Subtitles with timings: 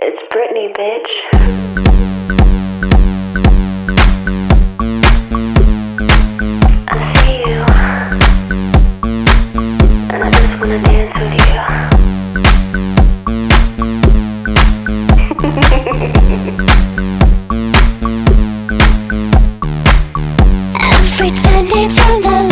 [0.00, 1.10] It's Britney, bitch.
[21.10, 22.47] Every time they turn the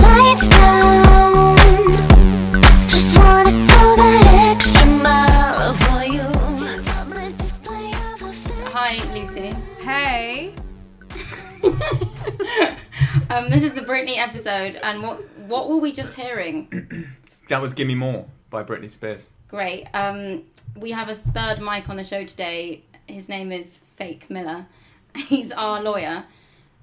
[13.36, 17.12] Um, this is the Britney episode, and what what were we just hearing?
[17.48, 19.28] That was Gimme More by Britney Spears.
[19.46, 19.86] Great.
[19.94, 22.82] Um, we have a third mic on the show today.
[23.06, 24.66] His name is Fake Miller.
[25.16, 26.24] He's our lawyer,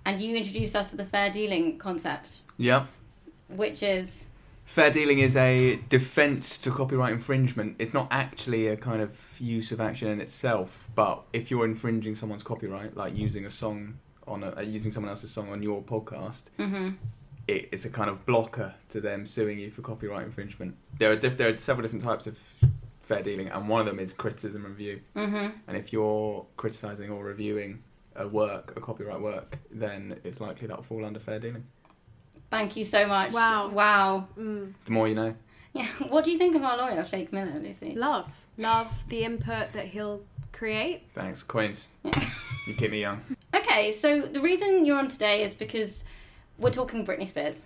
[0.05, 2.85] and you introduced us to the fair dealing concept, Yep.
[3.49, 4.25] which is
[4.65, 7.75] Fair dealing is a defense to copyright infringement.
[7.79, 12.15] It's not actually a kind of use of action in itself, but if you're infringing
[12.15, 15.81] someone's copyright, like using a song on a, uh, using someone else's song on your
[15.81, 16.43] podcast,
[17.47, 20.75] it, it's a kind of blocker to them suing you for copyright infringement.
[20.97, 22.37] There are diff- there are several different types of
[23.01, 25.01] fair dealing, and one of them is criticism review.
[25.15, 25.57] Mm-hmm.
[25.67, 27.83] And if you're criticizing or reviewing
[28.15, 31.65] a work, a copyright work, then it's likely that'll fall under fair dealing.
[32.49, 33.31] thank you so much.
[33.33, 33.69] Wow.
[33.69, 34.27] Wow.
[34.37, 35.33] The more you know.
[35.73, 35.87] Yeah.
[36.09, 37.95] What do you think of our lawyer, Fake Miller, Lucy?
[37.95, 38.29] Love.
[38.59, 40.21] Love the input that he'll
[40.51, 41.07] create.
[41.15, 41.87] Thanks, Queens.
[42.03, 43.21] you keep me young.
[43.73, 46.03] Okay, so the reason you're on today is because
[46.59, 47.65] we're talking Britney Spears.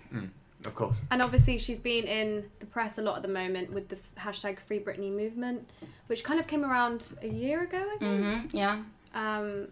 [0.64, 0.96] Of course.
[1.10, 4.58] And obviously, she's been in the press a lot at the moment with the hashtag
[4.58, 5.68] Free Britney movement,
[6.06, 8.24] which kind of came around a year ago, I think.
[8.24, 8.56] Mm-hmm.
[8.56, 8.82] Yeah.
[9.14, 9.68] Um,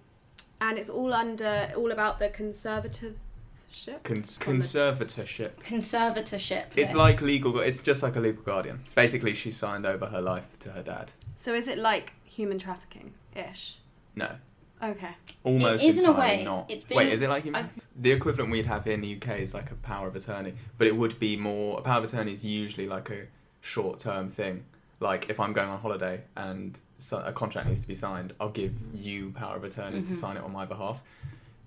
[0.60, 4.02] and it's all under, all about the conservativeship.
[4.04, 5.56] Con- On conservatorship.
[5.62, 6.64] Conservatorship.
[6.76, 6.96] It's yeah.
[6.96, 7.60] like legal.
[7.60, 8.80] It's just like a legal guardian.
[8.94, 11.12] Basically, she signed over her life to her dad.
[11.38, 13.78] So is it like human trafficking ish?
[14.14, 14.36] No,
[14.82, 15.10] Okay.
[15.44, 15.82] almost.
[15.82, 16.44] It is in a way.
[16.44, 16.70] Not.
[16.70, 17.46] It's been- Wait, is it like?
[17.54, 20.54] I've- The equivalent we'd have here in the UK is like a power of attorney,
[20.78, 21.78] but it would be more.
[21.78, 23.26] A power of attorney is usually like a
[23.62, 24.64] short-term thing.
[25.00, 28.48] Like if I'm going on holiday and so a contract needs to be signed, I'll
[28.50, 30.06] give you power of attorney Mm-hmm.
[30.14, 31.02] to sign it on my behalf.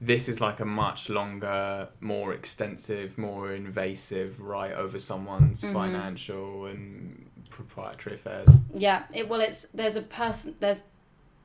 [0.02, 5.74] This is like a much longer, more extensive, more invasive right over someone's Mm-hmm.
[5.74, 8.48] financial and proprietary affairs.
[8.74, 10.82] Yeah, it well, it's there's a person there's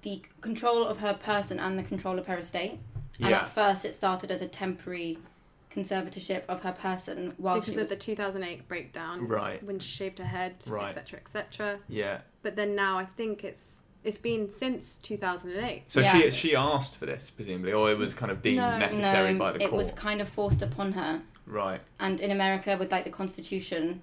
[0.04, 2.78] the control of her person and the control of her estate.
[3.18, 3.40] And Yeah.
[3.40, 5.18] at first, it started as a temporary
[5.70, 9.26] conservatorship of her person while because she of was, the 2008 breakdown.
[9.26, 9.62] Right.
[9.62, 10.88] When she shaved her head, Right.
[10.96, 11.78] etc., etc.
[11.88, 12.20] Yeah.
[12.42, 15.84] But then now I think it's it's been since 2008.
[15.88, 16.12] So Yeah.
[16.12, 18.76] she she asked for this presumably, or it was kind of deemed No.
[18.78, 19.72] necessary no, by the court.
[19.72, 21.22] it was kind of forced upon her.
[21.46, 21.80] Right.
[21.98, 24.02] And in America, with like the Constitution,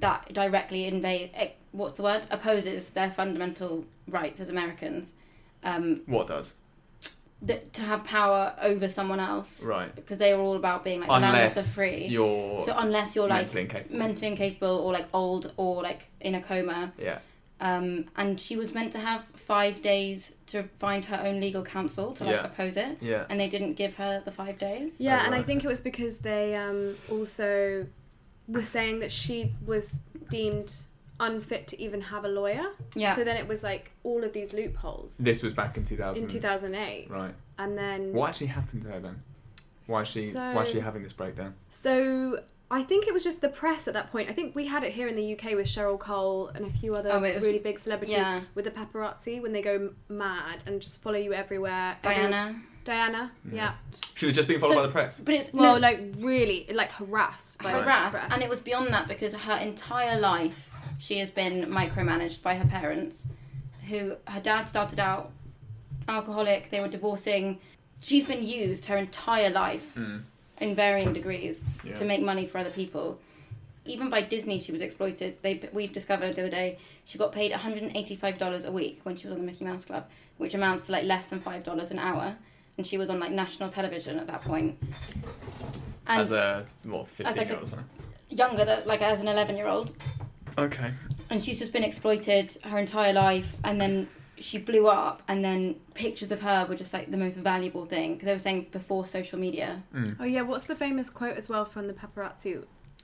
[0.00, 5.14] that directly invade eh, what's the word opposes their fundamental rights as Americans.
[5.64, 6.54] Um, What does?
[7.42, 9.94] that to have power over someone else, Right.
[9.94, 12.06] Because they were all about being like the land of the Unless free.
[12.06, 13.96] you're So unless you're like mentally incapable.
[13.98, 17.18] mentally incapable or like old or like in a coma, yeah.
[17.60, 22.12] um, and she was meant to have five days to find her own legal counsel
[22.14, 22.44] to like Yeah.
[22.46, 23.26] oppose it, Yeah.
[23.28, 24.94] and they didn't give her the five days.
[24.98, 27.86] Yeah, Oh, and I think it was because they um, also
[28.48, 30.00] were saying that she was
[30.30, 30.72] deemed
[31.18, 32.66] unfit to even have a lawyer.
[32.94, 33.14] Yeah.
[33.16, 36.22] So then it was like all of these loopholes This was back in 2000.
[36.22, 37.34] in 2008, Right.
[37.58, 39.22] and then What actually happened to her then?
[39.86, 41.54] Why is she why is she having this breakdown?
[41.70, 42.40] So
[42.70, 44.28] I think it was just the press at that point.
[44.28, 46.96] I think we had it here in the UK with Cheryl Cole and a few
[46.96, 48.40] other Oh, it was- really big celebrities yeah.
[48.56, 51.96] with the paparazzi when they go mad and just follow you everywhere.
[52.02, 52.56] Every-
[52.86, 53.06] Diana.
[53.06, 53.74] Diana, yeah.
[54.14, 55.20] She was just being followed So- by the press.
[55.20, 58.32] But it's Well, no, like really, like harassed by the harassed, press.
[58.32, 62.66] and it was beyond that because her entire life she has been micromanaged by her
[62.66, 63.26] parents,
[63.88, 65.32] who her dad started out
[66.08, 66.70] alcoholic.
[66.70, 67.58] They were divorcing.
[68.00, 70.18] She's been used her entire life hmm.
[70.58, 71.94] in varying degrees Yeah.
[71.96, 73.20] to make money for other people.
[73.84, 75.38] Even by Disney, she was exploited.
[75.42, 78.64] They we discovered the other day she got paid one hundred and eighty five dollars
[78.64, 80.06] a week when she was on the Mickey Mouse Club,
[80.38, 82.36] which amounts to like less than five dollars an hour,
[82.78, 84.78] and she was on like national television at that point.
[86.06, 87.86] And As a what, fifteen like year old or something.
[88.28, 89.92] younger, that like as an eleven year old,
[90.58, 90.92] Okay.
[91.30, 94.08] and she's just been exploited her entire life and then
[94.38, 98.12] she blew up and then pictures of her were just like the most valuable thing
[98.14, 100.14] because they were saying before social media mm.
[100.20, 102.62] Oh yeah, what's the famous quote as well from the paparazzi?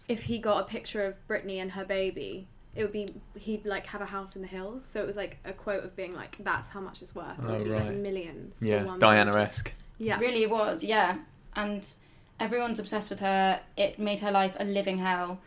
[0.08, 3.86] If he got a picture of Britney and her baby, it would be he'd like
[3.86, 4.84] have a house in the hills.
[4.84, 7.44] So it was like a quote of being like, "That's how much it's worth." It
[7.46, 7.86] Oh, would be right.
[7.86, 8.56] like millions.
[8.60, 9.38] Yeah, Diana picture.
[9.46, 9.72] esque.
[9.98, 10.19] Yeah.
[10.19, 11.19] really it was yeah
[11.54, 11.86] and
[12.40, 15.38] everyone's obsessed with her it made her life a living hell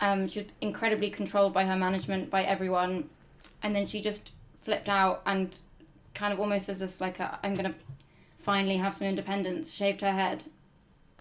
[0.00, 3.08] um, she was incredibly controlled by her management by everyone
[3.62, 5.56] and then she just flipped out and
[6.14, 7.74] kind of almost as this like I'm gonna
[8.40, 10.44] finally have some independence shaved her head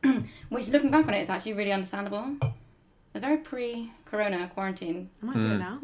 [0.49, 2.51] which looking back on it is actually really understandable it
[3.13, 5.79] was very pre-corona quarantine I might do it now.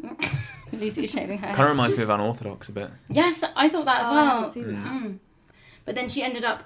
[0.71, 1.55] Lucy's shaving her head.
[1.55, 2.89] Kind of reminds me of Unorthodox a bit.
[3.09, 4.25] Yes, I thought that as Oh, I well.
[4.35, 4.85] haven't seen that.
[4.85, 5.19] Mm.
[5.85, 6.63] But then she ended up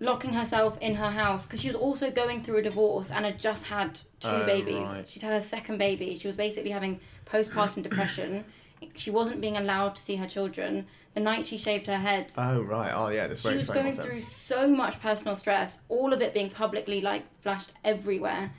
[0.00, 3.38] locking herself in her house because she was also going through a divorce and had
[3.40, 4.86] just had two Oh, babies.
[4.88, 5.08] right.
[5.08, 6.14] She'd had her second baby.
[6.16, 8.44] She was basically having postpartum depression.
[8.94, 10.86] She wasn't being allowed to see her children.
[11.14, 12.92] The night she shaved her head, Oh right.
[12.94, 13.26] Oh yeah.
[13.26, 16.32] This she very was very going more through so much personal stress, all of it
[16.32, 18.52] being publicly like flashed everywhere.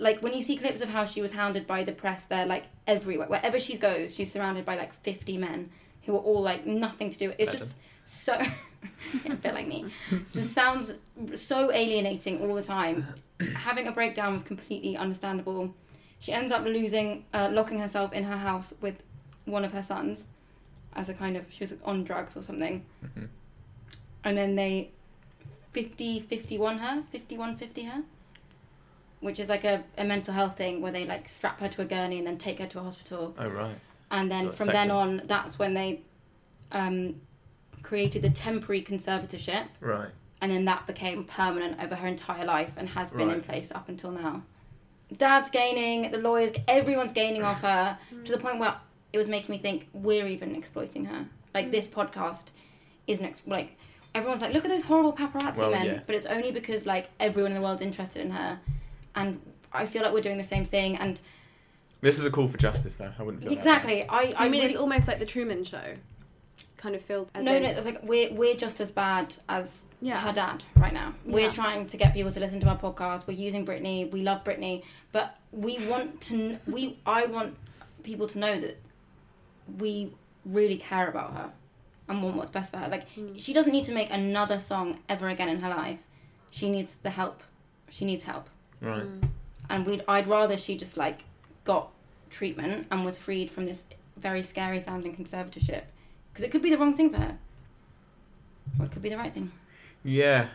[0.00, 2.64] Like when you see clips of how she was hounded by the press, they're like
[2.86, 3.28] everywhere.
[3.28, 5.70] Wherever she goes, she's surrounded by like fifty men
[6.04, 7.28] who are all like nothing to do.
[7.28, 7.42] With it.
[7.48, 7.74] It's just
[8.06, 8.32] so
[9.26, 9.86] a bit like me.
[10.32, 10.94] Just sounds
[11.34, 13.06] so alienating all the time.
[13.54, 15.74] Having a breakdown was completely understandable.
[16.18, 19.02] She ends up losing, uh, locking herself in her house with
[19.44, 20.26] one of her sons
[20.94, 23.28] as a kind of she was on drugs or something Mhm.
[24.24, 24.90] and then they
[25.72, 28.02] 50 51 her 51 50 her
[29.20, 31.84] which is like a, a mental health thing where they like strap her to a
[31.84, 33.76] gurney and then take her to a hospital Oh right.
[34.10, 36.00] and then of from then on that's when they
[36.72, 37.20] um,
[37.82, 40.08] created the temporary conservatorship Right.
[40.40, 43.88] and then that became permanent over her entire life and has been in place up
[43.88, 44.42] until now.
[45.16, 48.76] Dad's gaining, the lawyers, everyone's gaining off her to the point where
[49.12, 51.26] it was making me think we're even exploiting her.
[51.52, 52.44] Like this podcast
[53.08, 53.76] isn't ex- like
[54.14, 56.00] everyone's like, look at those horrible paparazzi Well, men, yeah.
[56.06, 58.60] but it's only because like everyone in the world's interested in her,
[59.14, 59.40] and
[59.72, 60.96] I feel like we're doing the same thing.
[60.96, 61.20] And
[62.00, 63.12] This is a call for justice, though.
[63.18, 63.42] I wouldn't.
[63.42, 65.94] Feel that exactly, I I, I mean, really, it's almost like the Truman Show,
[66.76, 67.30] kind of filled.
[67.34, 70.18] No, in, no, it's like we're we're just as bad as Yeah.
[70.20, 71.14] her dad right now.
[71.24, 73.26] We're trying to get people to listen to our podcast.
[73.26, 74.10] We're using Britney.
[74.10, 74.82] We love Britney,
[75.12, 76.58] but we want to.
[76.66, 77.56] We I want
[78.02, 78.78] people to know that
[79.78, 80.12] we
[80.44, 81.52] really care about her
[82.08, 82.88] and want what's best for her.
[82.88, 83.36] Like hmm.
[83.36, 86.04] she doesn't need to make another song ever again in her life.
[86.50, 87.42] She needs the help.
[87.90, 88.48] She needs help,
[88.80, 89.04] Right.
[89.68, 90.04] and we'd.
[90.08, 91.24] I'd rather she just like
[91.64, 91.90] got
[92.30, 93.84] treatment and was freed from this
[94.16, 95.82] very scary sounding conservatorship
[96.32, 97.36] because it could be the wrong thing for her,
[98.78, 99.50] or it could be the right thing.
[100.04, 100.48] Yeah.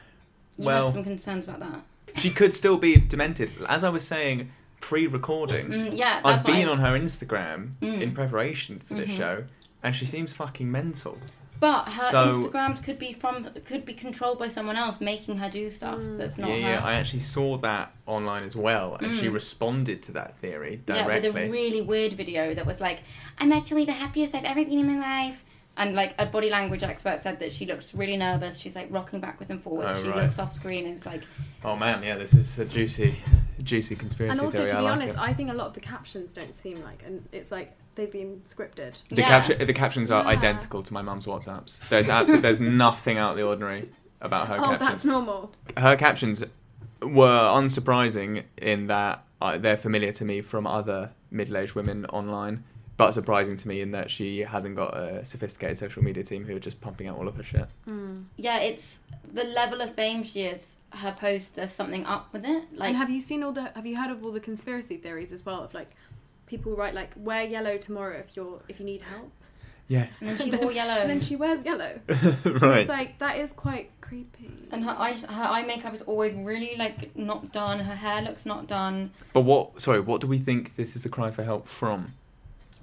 [0.57, 1.81] You Well- had some concerns about that.
[2.19, 3.51] She could still be demented.
[3.67, 4.49] As I was saying
[4.79, 8.01] pre-recording, Mm, yeah, that's I've been I- on her Instagram Mm.
[8.01, 9.17] in preparation for this Mhm.
[9.17, 9.43] show,
[9.83, 11.19] and she seems fucking mental.
[11.59, 15.49] But her So- Instagrams could be from could be controlled by someone else making her
[15.49, 16.59] do stuff that's not yeah, her.
[16.61, 16.85] yeah.
[16.85, 19.33] I actually saw that online as well, and she Mm.
[19.33, 21.13] responded to that theory directly.
[21.13, 23.03] Yeah, with a really weird video that was like,
[23.37, 25.45] "I'm actually the happiest I've ever been in my life,"
[25.77, 28.57] and like a body language expert said that she looks really nervous.
[28.57, 29.93] She's like rocking backwards and forwards.
[29.95, 30.23] Oh, she right.
[30.23, 31.23] looks off screen, and it's like,
[31.63, 33.17] Oh man, yeah, this is a juicy,
[33.63, 34.69] juicy conspiracy and also theory.
[34.71, 35.19] to I be like honest, it.
[35.19, 38.41] I think a lot of the captions don't seem like, and it's like they've been
[38.49, 38.95] scripted.
[39.09, 40.29] The, yeah, caption, the captions are Yeah.
[40.29, 41.79] identical to my mum's WhatsApps.
[41.89, 43.89] There's absolutely, there's nothing out of the ordinary
[44.21, 44.79] about her Oh, captions.
[44.79, 45.51] that's normal.
[45.77, 46.43] Her captions
[47.01, 52.63] were unsurprising in that uh, they're familiar to me from other middle-aged women online,
[52.97, 56.55] but surprising to me in that she hasn't got a sophisticated social media team who
[56.55, 57.67] are just pumping out all of her shit.
[58.37, 59.01] yeah, it's
[59.33, 60.77] the level of fame she is.
[60.91, 62.63] Her post, there's something up with it.
[62.73, 63.63] Like, and have you seen all the?
[63.75, 65.61] Have you heard of all the conspiracy theories as well?
[65.61, 65.91] Of like,
[66.47, 69.31] people write like, wear yellow tomorrow if you're if you need help.
[69.87, 71.01] Yeah, and then she wore yellow.
[71.01, 71.99] And then she wears yellow.
[72.07, 72.79] right.
[72.79, 74.51] It's like that is quite creepy.
[74.71, 77.79] And her eye, her eye makeup is always really like not done.
[77.79, 79.11] Her hair looks not done.
[79.33, 79.79] But what?
[79.79, 82.13] Sorry, what do we think this is a cry for help from?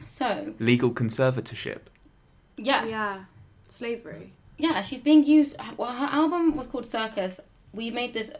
[0.04, 1.80] So Legal conservatorship.
[2.56, 3.24] yeah, yeah,
[3.68, 4.32] Slavery.
[4.58, 5.56] Yeah, she's being used.
[5.76, 7.40] Well, her album was called Circus.
[7.72, 8.30] We made this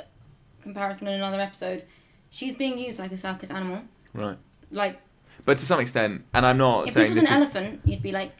[0.62, 1.84] comparison in another episode.
[2.30, 3.82] She's being used like a circus animal.
[4.12, 4.38] Right.
[4.70, 5.00] Like
[5.44, 7.80] But to some extent, and I'm not if saying this was this an is elephant,
[7.84, 8.32] you'd be like,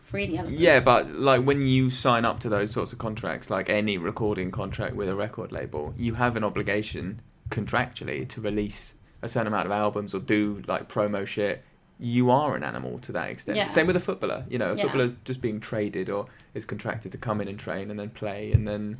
[0.00, 0.58] free the elephant.
[0.58, 4.50] Yeah, but like when you sign up to those sorts of contracts, like any recording
[4.50, 9.66] contract with a record label, you have an obligation contractually to release a certain amount
[9.66, 11.62] of albums or do like promo shit.
[12.00, 13.56] You are an animal to that extent.
[13.56, 13.66] Yeah.
[13.66, 14.44] Same with a footballer.
[14.48, 14.84] You know, a Yeah.
[14.84, 18.52] footballer just being traded or is contracted to come in and train and then play,
[18.52, 18.98] and then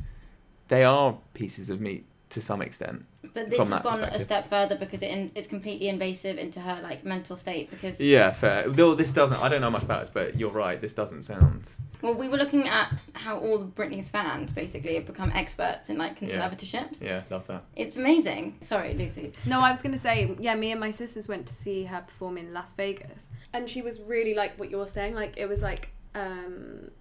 [0.67, 3.05] they are pieces of meat to some extent.
[3.33, 6.59] But this from has gone a step further because it in, it's completely invasive into
[6.59, 7.69] her like mental state.
[7.69, 8.69] Because Yeah, fair.
[8.69, 10.79] Though this doesn't, I don't know much about this, but you're right.
[10.79, 11.69] This doesn't sound.
[12.01, 15.97] well, we were looking at how all of Britney's fans basically have become experts in
[15.97, 17.01] like conservatorships.
[17.01, 17.63] Yeah, love that.
[17.75, 18.57] It's amazing.
[18.61, 19.33] Sorry, Lucy.
[19.45, 22.37] No, I was gonna say, yeah, me and my sisters went to see her perform
[22.37, 25.15] in Las Vegas, and she was really like what you're saying.
[25.15, 26.91] Like it was like, um,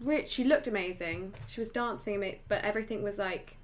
[0.00, 0.28] rich.
[0.30, 1.34] She looked amazing.
[1.46, 3.56] She was dancing, but everything was like,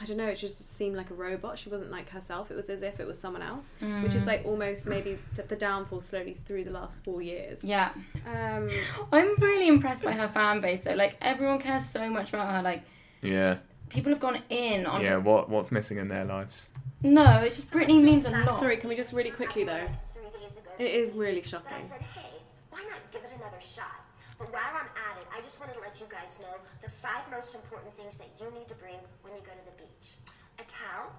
[0.00, 0.26] I don't know.
[0.26, 1.58] It just seemed like a robot.
[1.58, 2.50] She wasn't like herself.
[2.50, 4.14] It was as if it was someone else, which Mm.
[4.16, 7.62] is like almost maybe the downfall slowly through the last four years.
[7.62, 7.90] Yeah,
[8.26, 8.68] Um,
[9.12, 10.82] I'm really impressed by her fan base.
[10.84, 10.94] though.
[10.94, 12.62] like everyone cares so much about her.
[12.62, 12.82] Like
[13.22, 13.58] Yeah.
[13.88, 15.00] people have gone in on.
[15.02, 15.16] Yeah.
[15.18, 16.68] What What's missing in their lives?
[17.02, 18.58] No, it's just Britney means a lot.
[18.58, 19.86] sorry, can we just really quickly though?
[20.12, 20.70] Three days ago.
[20.78, 21.80] It is really But I shocking.
[21.86, 22.30] said, hey,
[22.70, 24.03] why not give it another shot?
[24.38, 27.22] But while I'm at it, I just wanted to let you guys know the five
[27.30, 30.14] most important things that you need to bring when you go to the beach.
[30.58, 31.12] A towel,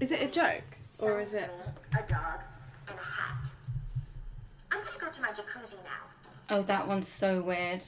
[0.00, 0.64] Is it a joke
[1.00, 1.50] or is it?
[1.92, 2.40] a dog,
[2.88, 3.48] and a hat.
[4.70, 6.02] I'm gonna go to my jacuzzi now.
[6.50, 7.82] Oh, that one's so weird.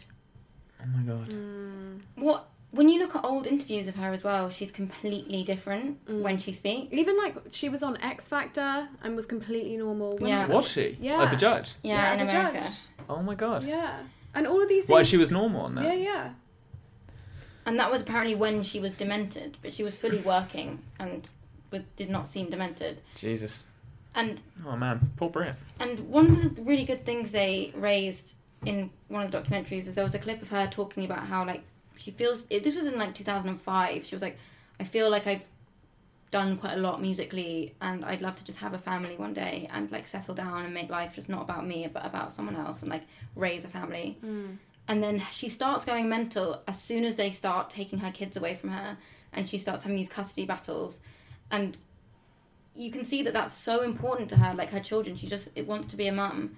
[0.83, 1.29] Oh my god.
[1.31, 2.01] Mm.
[2.17, 2.49] What?
[2.71, 6.53] When you look at old interviews of her as well, she's completely different when she
[6.53, 6.93] speaks.
[6.93, 10.17] Even like she was on X Factor and was completely normal.
[10.17, 10.41] When Yeah.
[10.41, 10.55] was it?
[10.55, 10.99] Was she?
[11.01, 11.23] Yeah.
[11.23, 11.75] As a judge.
[11.83, 12.61] yeah, Yeah, in as a America.
[12.63, 13.07] judge.
[13.09, 13.63] Oh my god.
[13.65, 14.01] Yeah,
[14.35, 14.91] and all of these things.
[14.93, 15.85] Why she was normal on that?
[15.85, 16.31] Yeah, yeah.
[17.67, 21.27] And that was apparently when she was demented, but she was fully working and
[21.71, 23.01] was, did not seem demented.
[23.17, 23.65] Jesus.
[24.15, 25.55] And Oh man, poor Brit.
[25.81, 29.95] and one of the really good things they raised in one of the documentaries is
[29.97, 31.63] there was a clip of her talking about how like
[31.97, 32.47] she feels.
[32.51, 34.05] It, this was in like 2005.
[34.07, 34.37] She was like,
[34.79, 35.43] I feel like I've
[36.35, 39.69] done quite a lot musically, and I'd love to just have a family one day
[39.73, 42.83] and like settle down and make life just not about me but about someone else
[42.83, 43.05] and like
[43.37, 44.19] raise a family.
[44.27, 44.57] Mm.
[44.89, 48.57] And then she starts going mental as soon as they start taking her kids away
[48.57, 48.97] from her,
[49.33, 50.99] and she starts having these custody battles,
[51.53, 51.77] and
[52.75, 55.15] you can see that that's so important to her, like her children.
[55.15, 56.57] She just it wants to be a mum,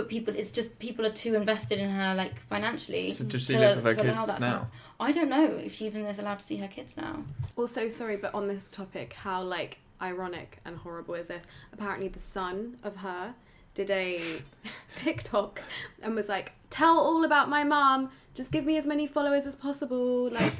[0.00, 3.12] but people, it's just people are too invested in her, like financially.
[3.12, 4.52] So does she to- live with her allow kids that to now?
[4.60, 4.68] happen.
[4.98, 7.22] I don't know if she even is allowed to see her kids now.
[7.56, 11.44] Also, sorry, but on this topic, how like ironic and horrible is this?
[11.74, 13.34] Apparently, the son of her
[13.74, 14.40] did a
[14.96, 15.60] TikTok
[16.02, 18.10] and was like, "Tell all about my mom.
[18.34, 20.54] Just give me as many followers as possible." Like.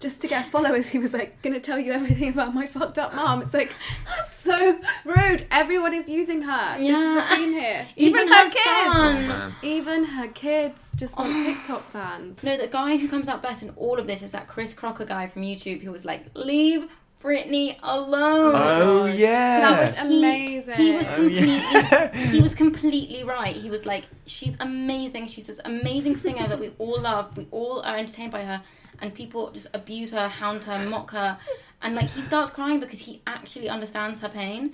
[0.00, 3.14] Just to get followers, he was like, gonna tell you everything about my fucked up
[3.14, 3.42] mom.
[3.42, 3.72] It's like,
[4.08, 5.46] that's so rude.
[5.50, 6.78] Everyone is using her.
[6.78, 7.24] Yeah.
[7.28, 7.86] This is the here.
[7.96, 8.56] Even Even, her her kids.
[8.66, 9.28] Oh son.
[9.28, 9.54] man.
[9.62, 11.44] Even her kids just want oh.
[11.44, 12.42] TikTok fans.
[12.42, 15.04] No, the guy who comes out best in all of this is that Chris Crocker
[15.04, 16.88] guy from YouTube who was like, "Leave
[17.22, 19.60] Britney alone." Oh, oh yeah.
[19.60, 20.74] That was He- amazing.
[20.76, 21.46] He was Oh, completely.
[21.56, 22.14] yeah.
[22.14, 23.54] he was completely right.
[23.54, 25.28] He was like, she's amazing.
[25.28, 27.36] She's this amazing singer that we all love.
[27.36, 28.62] We all are entertained by her,
[29.00, 31.38] and people just abuse her, hound her, mock her,
[31.82, 34.70] and like he starts crying because he actually understands her pain.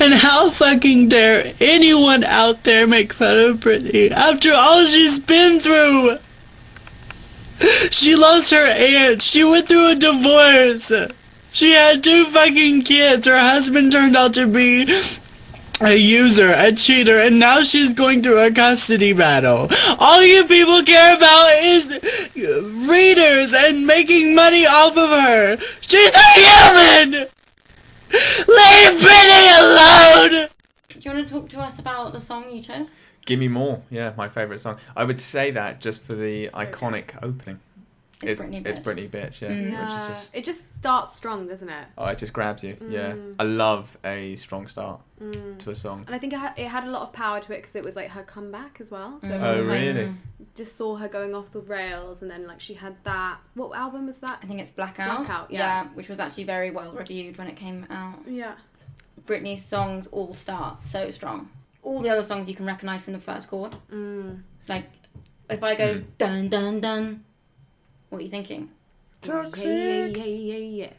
[0.00, 5.60] And how fucking dare anyone out there make fun of Britney after all she's been
[5.60, 6.18] through?
[7.90, 9.22] She lost her aunt.
[9.22, 11.12] She went through a divorce.
[11.50, 13.26] She had two fucking kids.
[13.26, 14.84] Her husband turned out to be
[15.80, 19.68] a user, a cheater, and now she's going through a custody battle.
[19.98, 21.84] All you people care about is
[22.88, 25.58] readers and making money off of her.
[25.80, 27.28] She's a human!
[28.10, 30.48] Leave Britney alone!
[30.88, 32.92] Do you want to talk to us about the song you chose?
[33.24, 33.82] Give me more.
[33.90, 34.78] Yeah, my favorite song.
[34.96, 37.60] I would say that just for the iconic opening.
[38.22, 38.82] It's Britney It's Bitch.
[38.82, 39.40] Britney Bitch.
[39.40, 39.48] Yeah.
[39.50, 39.70] Mm.
[39.70, 40.36] Yeah, Which is just.
[40.36, 41.86] it just starts strong, doesn't it?
[41.96, 42.76] Oh, it just grabs you.
[42.88, 43.12] Yeah.
[43.12, 43.36] Mm.
[43.38, 46.04] I love a strong start to a song.
[46.06, 47.84] And I think it had, it had a lot of power to it because it
[47.84, 49.18] was like her comeback as well.
[49.20, 50.14] So it Oh, was, like, really?
[50.56, 53.38] just saw her going off the rails, and then like she had that.
[53.54, 54.40] What album was that?
[54.42, 55.18] I think it's Blackout.
[55.18, 55.84] Blackout, yeah.
[55.94, 58.18] which was actually very well reviewed when it came out.
[58.26, 58.54] Yeah.
[59.26, 61.50] Britney's songs all start so strong.
[61.82, 63.76] All the other songs you can recognize from the first chord.
[63.92, 64.42] Mm.
[64.68, 64.86] Like,
[65.48, 67.24] if I go dun dun dun,
[68.08, 68.70] what are you thinking?
[69.26, 70.90] Yeah, yeah, yeah, yeah, yeah.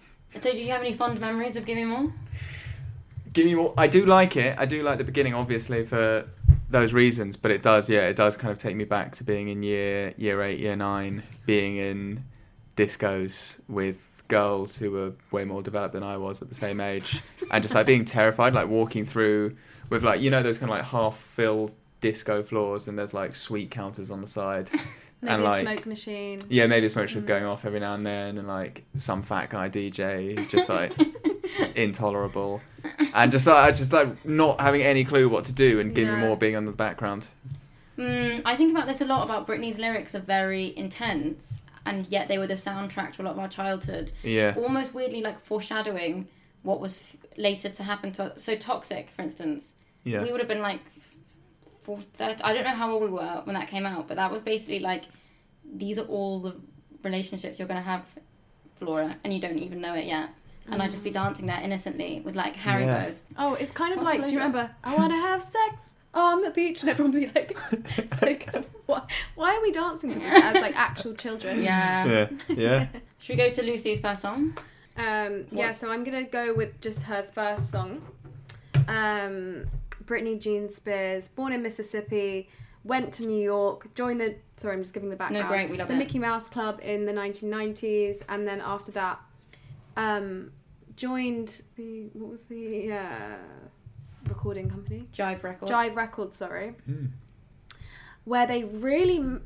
[0.42, 2.14] So, do you have any fond memories of Give Me More?
[3.34, 3.74] Give me more.
[3.78, 4.58] I do like it.
[4.58, 6.28] I do like the beginning, obviously, for
[6.70, 7.38] those reasons.
[7.38, 10.14] But it does, yeah, it does kind of take me back to being in year
[10.18, 12.24] year eight, year nine, being in
[12.76, 13.98] discos with
[14.28, 17.76] girls who were way more developed than I was at the same age, and just
[17.76, 19.56] like being terrified, like walking through
[19.90, 23.36] with like you know those kind of like half filled disco floors and there's like
[23.36, 24.70] sweet counters on the side.
[25.22, 26.42] Maybe and a like smoke machine.
[26.50, 27.26] yeah, maybe a smoke Mm.
[27.26, 30.94] going off every now and then, and like some fat guy DJ who's just like
[31.76, 32.62] intolerable,
[33.14, 36.20] and just like just like not having any clue what to do, and Gimme Yeah.
[36.20, 37.28] More being on the background.
[37.98, 39.26] Mm, I think about this a lot.
[39.26, 43.32] About Britney's lyrics are very intense, and yet they were the soundtrack to a lot
[43.32, 44.12] of our childhood.
[44.24, 46.28] Yeah, Almost weirdly, like foreshadowing
[46.64, 48.44] what was f- later to happen to us.
[48.44, 49.70] So toxic, for instance.
[50.04, 50.99] yeah, We would have been like, four,
[51.98, 54.42] 30, I don't know how old we were when that came out, but that was
[54.42, 55.04] basically like,
[55.72, 56.56] these are all the
[57.04, 58.06] relationships you're going to have,
[58.80, 60.30] Flora, and you don't even know it yet.
[60.72, 63.06] And I'd just be dancing there innocently with like Harry Yeah.
[63.06, 63.24] bows.
[63.38, 64.70] Oh, it's kind of What's like, do you remember?
[64.84, 67.58] I want to have sex on the beach, and everyone would be like,
[67.98, 68.48] it's like
[68.86, 69.02] why,
[69.36, 71.62] why are we dancing to this as like actual children?
[71.62, 72.06] Yeah.
[72.08, 72.88] yeah, yeah.
[73.20, 74.58] Should we go to Lucy's first song?
[74.98, 78.02] Um, yeah, so I'm gonna go with just her first song.
[78.88, 79.66] Um,
[80.10, 82.50] Britney Jean Spears, born in Mississippi,
[82.84, 84.36] went to New York, joined the.
[84.58, 85.44] Sorry, I'm just giving the background.
[85.44, 85.98] No, great, we love the it.
[85.98, 89.20] Mickey Mouse Club in the 1990s, and then after that,
[89.96, 90.52] um,
[90.96, 93.38] joined the what was the uh,
[94.28, 95.04] recording company?
[95.14, 95.72] Jive Records.
[95.72, 96.70] Jive Records, sorry.
[96.86, 97.06] Hmm.
[98.26, 99.40] Where they really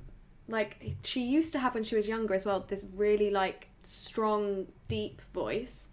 [0.47, 4.67] like she used to have when she was younger as well this really like strong
[4.89, 5.87] deep voice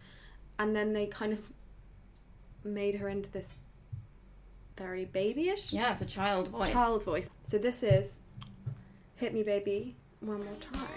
[0.59, 1.39] and then they kind of
[2.65, 3.53] made her into this
[4.81, 6.71] very babyish Yeah, it's a child voice.
[6.71, 7.29] child voice.
[7.45, 8.21] So this is
[9.17, 10.89] Hit Me Baby one more time.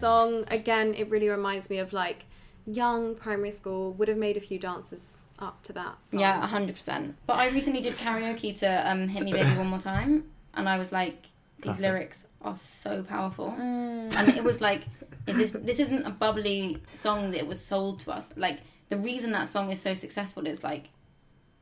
[0.00, 0.44] Song.
[0.48, 2.24] Again, it really reminds me of like
[2.66, 3.92] young primary school.
[3.94, 5.96] Would have made a few dances up to that.
[6.10, 6.20] Song.
[6.20, 7.16] Yeah, hundred percent.
[7.26, 10.78] But I recently did karaoke to um, "Hit Me Baby One More Time," and I
[10.78, 11.22] was like,
[11.56, 11.82] "These Classic.
[11.82, 14.82] lyrics are so powerful," and it was like,
[15.26, 18.32] "Is this this isn't a bubbly song that was sold to us?
[18.36, 20.90] Like the reason that song is so successful is like,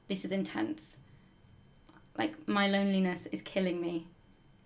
[0.08, 0.96] this is intense.
[2.16, 4.08] Like my loneliness is killing me.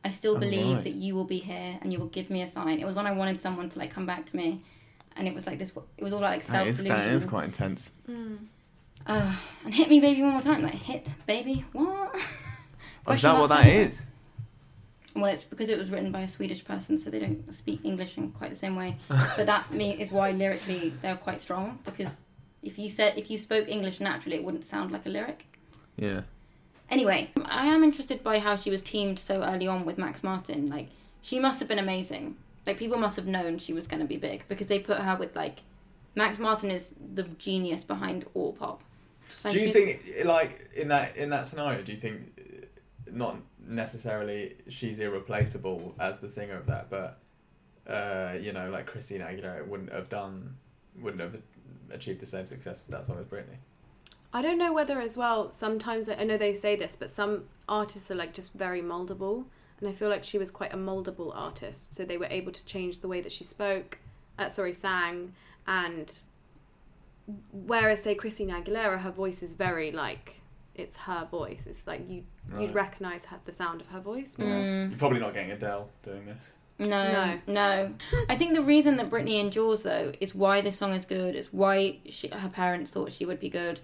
[0.05, 0.85] I still Oh, believe right.
[0.85, 3.07] that you will be here and you will give me a sign." It was when
[3.07, 4.61] I wanted someone to like come back to me,
[5.17, 5.71] and it was like this.
[5.99, 6.89] It was all about like self delusion.
[6.89, 7.91] that is quite intense.
[9.07, 9.35] Uh,
[9.65, 10.63] and hit me, baby, one more time.
[10.63, 12.15] Like, hit, baby, what?
[13.05, 14.05] Oh, is that what that is?
[15.17, 18.17] Well, it's because it was written by a Swedish person, so they don't speak English
[18.17, 18.97] in quite the same way.
[19.09, 21.81] but that is why lyrically they're quite strong.
[21.85, 22.21] Because
[22.63, 25.45] if you said if you spoke English naturally, it wouldn't sound like a lyric.
[25.97, 26.21] Yeah.
[26.93, 30.69] Anyway, I am interested by how she was teamed so early on with Max Martin.
[30.69, 30.91] Like,
[31.23, 32.37] she must have been amazing.
[32.67, 35.17] Like, people must have known she was going to be big because they put her
[35.17, 35.61] with like
[36.15, 38.83] Max Martin is the genius behind all pop.
[39.31, 42.67] So Do you think, like in that in that scenario, do you think uh,
[43.11, 47.19] not necessarily she's irreplaceable as the singer of that, but
[47.87, 50.57] uh, you know, like Christina Aguilera wouldn't have done,
[51.01, 51.41] wouldn't have
[51.91, 53.57] achieved the same success with that song as Britney.
[54.33, 55.51] I don't know whether as well.
[55.53, 59.45] Sometimes I know they say this, but some artists are like just very moldable,
[59.81, 61.95] and I feel like she was quite a moldable artist.
[61.95, 63.99] So they were able to change the way that she spoke,
[64.39, 65.35] uh, sorry, sang,
[65.67, 66.19] and
[67.53, 70.41] whereas say Christina Aguilera, her voice is very like
[70.75, 71.67] it's her voice.
[71.67, 72.63] It's like you Right.
[72.63, 74.37] you'd recognize her, the sound of her voice.
[74.39, 74.49] more.
[74.49, 74.91] Mm.
[74.91, 76.53] You're probably not getting Adele doing this.
[76.79, 77.39] No, No.
[77.47, 77.95] no,
[78.29, 81.37] I think the reason that Britney endures though is why this song is good.
[81.37, 83.81] It's why she, her parents thought she would be good.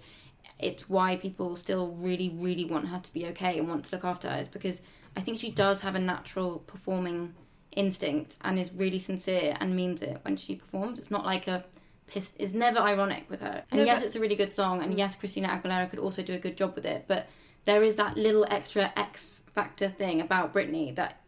[0.59, 4.03] It's why people still really, really want her to be okay and want to look
[4.03, 4.37] after her.
[4.39, 4.81] Is because
[5.15, 7.33] I think she does have a natural performing
[7.71, 10.99] instinct and is really sincere and means it when she performs.
[10.99, 11.63] It's not like a
[12.07, 12.31] piss.
[12.37, 13.63] It's never ironic with her.
[13.71, 14.83] And No, yes, but- it's a really good song.
[14.83, 14.97] And mm.
[14.97, 17.05] yes, Christina Aguilera could also do a good job with it.
[17.07, 17.29] But
[17.65, 21.21] there is that little extra X factor thing about Britney that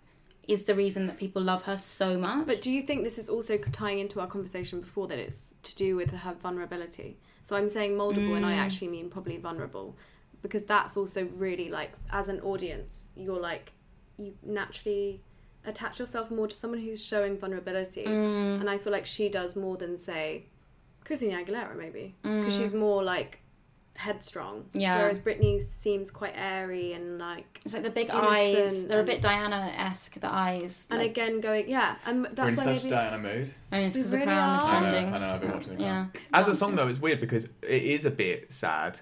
[0.48, 2.48] is the reason that people love her so much.
[2.48, 5.76] But do you think this is also tying into our conversation before that it's to
[5.76, 7.18] do with her vulnerability?
[7.44, 8.58] So I'm saying moldable, and I mm.
[8.58, 9.98] actually mean probably vulnerable,
[10.42, 13.74] because that's also really like as an audience, you're like
[14.18, 15.22] you naturally
[15.66, 18.60] attach yourself more to someone who's showing vulnerability, mm.
[18.60, 20.46] and I feel like she does more than say
[21.04, 22.62] Christina Aguilera maybe, because mm.
[22.62, 23.41] she's more like
[24.06, 24.66] headstrong.
[24.74, 24.98] Yeah.
[25.00, 27.62] Whereas Britney seems quite airy and like.
[27.64, 28.86] It's like the big eyes.
[28.88, 30.20] They're a bit Diana esque.
[30.20, 30.88] The eyes.
[30.90, 33.54] And like, again, going yeah, and that's We're in why such maybe Diana mood.
[33.72, 34.68] I mean, it's We because the really crown is are.
[34.68, 35.14] I know, trending.
[35.14, 36.06] I know, I've been watching the Yeah.
[36.14, 36.26] Crown.
[36.34, 39.00] As a song though, it's weird because it is a bit sad.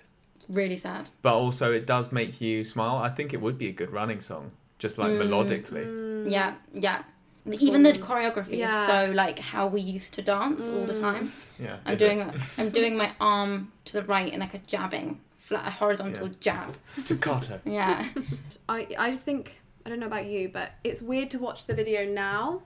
[0.50, 1.08] really sad.
[1.22, 2.98] But also, it does make you smile.
[2.98, 5.22] I think it would be a good running song, just like Mm.
[5.22, 6.30] melodically.
[6.30, 7.04] Yeah, yeah.
[7.52, 8.82] Even the choreography Yeah.
[8.82, 11.32] is so like how we used to dance all the time.
[11.58, 11.78] Yeah.
[11.86, 12.36] I'm Is doing it?
[12.58, 16.34] I'm doing my arm to the right in like a jabbing, flat a horizontal Yeah.
[16.40, 16.78] jab.
[16.88, 17.60] staccato.
[17.66, 18.08] Yeah.
[18.70, 21.74] I I just think I don't know about you, but it's weird to watch the
[21.74, 22.62] video now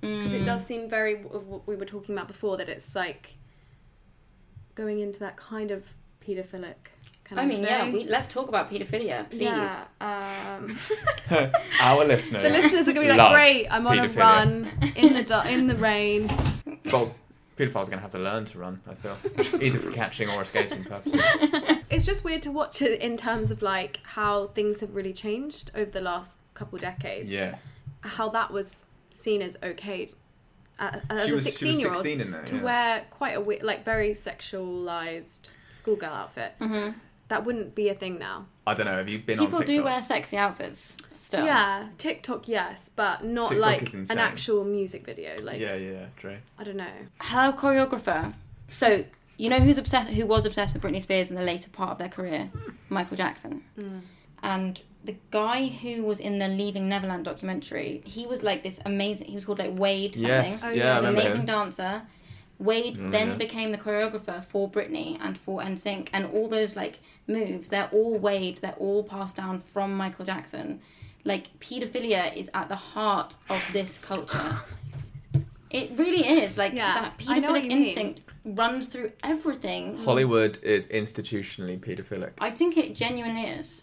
[0.00, 0.40] because Mm.
[0.40, 3.34] it does seem very what we were talking about before that it's like
[4.74, 5.84] going into that kind of
[6.24, 6.76] pedophilic.
[7.30, 7.88] Can I, I mean, yeah.
[7.88, 9.42] We, let's talk about paedophilia, please.
[9.42, 9.86] Yeah.
[10.00, 10.76] Um,
[11.80, 12.42] Our listeners.
[12.42, 15.66] the listeners are gonna be like, "Great, I'm on a run in the du- in
[15.68, 16.28] the rain."
[16.92, 17.14] Well,
[17.56, 19.16] paedophiles are going to have to learn to run, I feel.
[19.62, 21.20] Either for catching or escaping purposes.
[21.90, 25.70] It's just weird to watch it in terms of like how things have really changed
[25.74, 27.28] over the last couple decades.
[27.28, 27.56] Yeah.
[28.00, 30.10] How that was seen as okay
[30.80, 32.42] uh, as She a was, she 16 was year old 16 in there.
[32.44, 32.62] to yeah.
[32.62, 36.54] wear quite a like very sexualized schoolgirl outfit.
[36.60, 36.94] Mhm.
[37.30, 38.46] That wouldn't be a thing now.
[38.66, 39.66] I don't know, have you been People on TikTok?
[39.66, 41.44] People do wear sexy outfits still.
[41.44, 45.36] Yeah, TikTok, yes, but not TikTok like an actual music video.
[45.40, 46.38] Like, Yeah, yeah, Dre.
[46.58, 46.90] I don't know.
[47.20, 48.34] Her choreographer.
[48.70, 49.04] So
[49.36, 50.10] you know who's obsessed?
[50.10, 52.50] Who was obsessed with Britney Spears in the later part of their career?
[52.88, 53.62] Michael Jackson.
[53.78, 54.00] Mm.
[54.42, 59.28] And the guy who was in the Leaving Neverland documentary, he was like this amazing.
[59.28, 60.28] He was called like Wade something.
[60.28, 60.94] Yes, Oh, yeah, yeah.
[60.96, 61.46] I an amazing him.
[61.46, 62.02] dancer.
[62.60, 63.36] Wade Mm, then yeah.
[63.36, 68.18] became the choreographer for Britney and for NSYNC, and all those like moves, they're all
[68.18, 70.80] Wade, they're all passed down from Michael Jackson.
[71.24, 74.60] Like paedophilia is at the heart of this culture.
[75.70, 77.86] It really is like Yeah, that pedophilic know what paedophilic you mean.
[77.86, 79.96] instinct runs through everything.
[79.98, 82.32] Hollywood is institutionally pedophilic.
[82.40, 83.82] I think it genuinely is.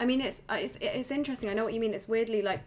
[0.00, 1.48] I mean, it's uh, it's it's interesting.
[1.50, 1.94] I know what you mean.
[1.94, 2.60] It's weirdly like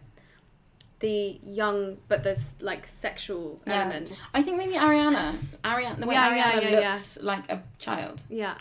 [1.00, 3.82] the young, but there's like sexual Yeah.
[3.82, 4.12] element.
[4.34, 6.92] I think maybe Ariana, Ariana, the way Yeah, yeah, Ariana yeah, yeah.
[6.92, 8.56] looks like a child, Yeah.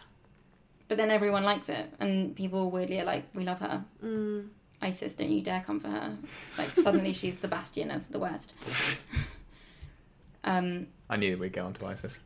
[0.88, 4.50] but then everyone likes it, and people weirdly are like, "We love her." Mm.
[4.82, 6.16] ISIS, don't you dare come for her!
[6.58, 8.54] Like suddenly she's the bastion of the West.
[10.44, 10.88] Um.
[11.10, 12.20] I knew we'd get onto ISIS.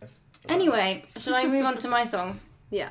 [0.47, 2.39] Anyway, shall I move on to my song?
[2.69, 2.89] Yeah.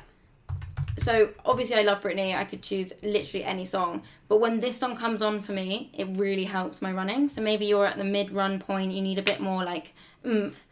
[0.97, 2.35] So obviously I love Britney.
[2.35, 6.07] I could choose literally any song, but when this song comes on for me, it
[6.17, 7.29] really helps my running.
[7.29, 9.93] So maybe you're at the mid-run point, you need a bit more like
[10.25, 10.67] oomph.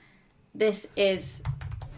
[0.53, 1.41] This is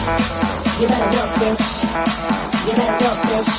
[0.00, 1.60] You better work, bitch.
[2.66, 3.50] You better work, bitch.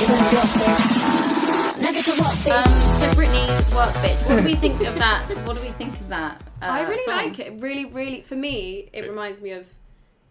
[0.00, 1.80] You better work, bitch.
[1.82, 2.56] Now get to work, bitch.
[2.56, 4.26] Um, so Britney, Work Bitch.
[4.26, 5.26] What do we think of that?
[5.46, 6.40] What do we think of that?
[6.62, 7.16] Uh, I really song?
[7.16, 7.60] like it.
[7.60, 9.66] Really, really, for me, it reminds me of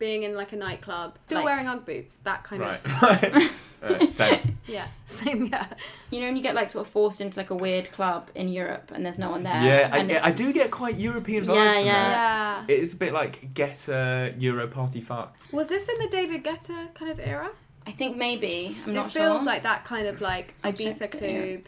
[0.04, 2.18] being in like a nightclub, still Like- wearing UGG boots.
[2.26, 3.02] That kind Right, of.
[3.02, 3.52] right.
[3.84, 4.58] Right, uh, Same.
[4.68, 4.88] Yeah.
[5.06, 5.46] Same.
[5.48, 5.66] Yeah.
[6.10, 8.48] You know, when you get like sort of forced into like a weird club in
[8.48, 9.62] Europe and there's no one there.
[9.62, 12.10] Yeah, and I, I do get quite European vibes Yeah, from yeah.
[12.14, 12.66] that.
[12.70, 12.76] Yeah.
[12.76, 15.36] It's a bit like get a Euro party fuck.
[15.52, 17.50] Was this in the David Guetta kind of era?
[17.86, 18.78] I think maybe.
[18.86, 19.22] I'm it not sure.
[19.22, 21.64] It feels like that kind of like Ibiza Club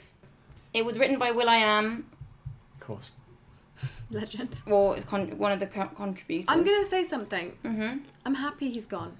[0.73, 2.05] It was written by Will I Am,
[2.75, 3.11] Of course.
[4.11, 4.61] Legend.
[4.67, 6.45] or con- one of the co- contributors.
[6.47, 7.51] I'm gonna say something.
[7.63, 9.13] hmm I'm happy he's gone.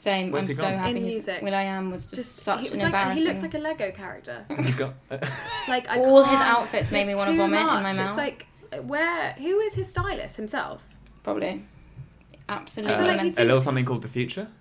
[0.00, 0.30] Same.
[0.30, 0.74] Where's I'm he so gone?
[0.74, 0.90] happy.
[0.90, 1.42] In he's- music.
[1.42, 3.22] Will I Am was just, Just such he, an was like, embarrassing.
[3.22, 4.46] he looks like a Lego character.
[4.62, 4.94] You got-
[5.68, 7.82] Like I All his can't- outfits made me it's wanna too vomit in much.
[7.82, 8.08] my mouth.
[8.10, 8.46] It's like
[8.84, 9.32] where?
[9.32, 10.82] Who is his stylist himself?
[11.22, 11.64] Probably.
[12.48, 12.94] Absolutely.
[12.94, 13.44] Uh, like he mental.
[13.44, 14.46] a little something called the future.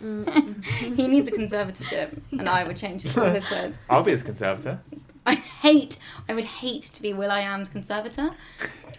[0.00, 3.82] he needs a conservatorship, and I would change all his clothes.
[3.90, 4.80] I'll be his conservator.
[5.28, 5.98] I hate.
[6.26, 8.30] I would hate to be Will I Am's conservator.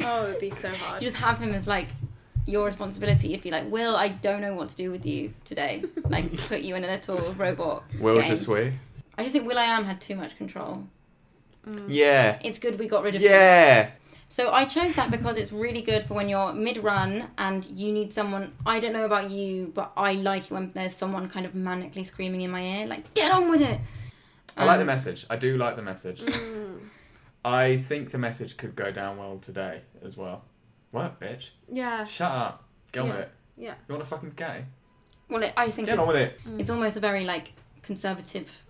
[0.01, 1.01] Oh, it would be so hard.
[1.01, 1.87] You just have him as like
[2.45, 3.29] your responsibility.
[3.29, 5.83] You'd be like, Will, I don't know what to do with you today.
[6.07, 7.83] Like, put you in a little robot.
[7.99, 8.29] Will game.
[8.29, 8.73] je suis.
[9.17, 10.85] I just think Will I Am had too much control.
[11.67, 11.85] Mm.
[11.87, 12.37] Yeah.
[12.43, 13.31] It's good we got rid of him.
[13.31, 13.89] Yeah.
[14.31, 18.13] So I chose that because it's really good for when you're mid-run and you need
[18.13, 18.53] someone.
[18.67, 22.05] I don't know about you, but I like it when there's someone kind of manically
[22.05, 23.79] screaming in my ear, like "Get on with it."
[24.60, 25.26] I like the Um, message.
[25.30, 26.22] I do like the message.
[27.45, 30.43] I think the message could go down well today as well.
[30.91, 31.50] What, bitch?
[31.72, 32.06] yeah.
[32.06, 32.63] Shut up.
[32.91, 33.13] Get on Yeah.
[33.15, 33.32] with it.
[33.58, 33.74] Yeah.
[33.88, 34.65] You want a fucking gay?
[35.30, 36.41] Well, it, I think Get it's, on with it.
[36.58, 38.63] it's almost a very like conservative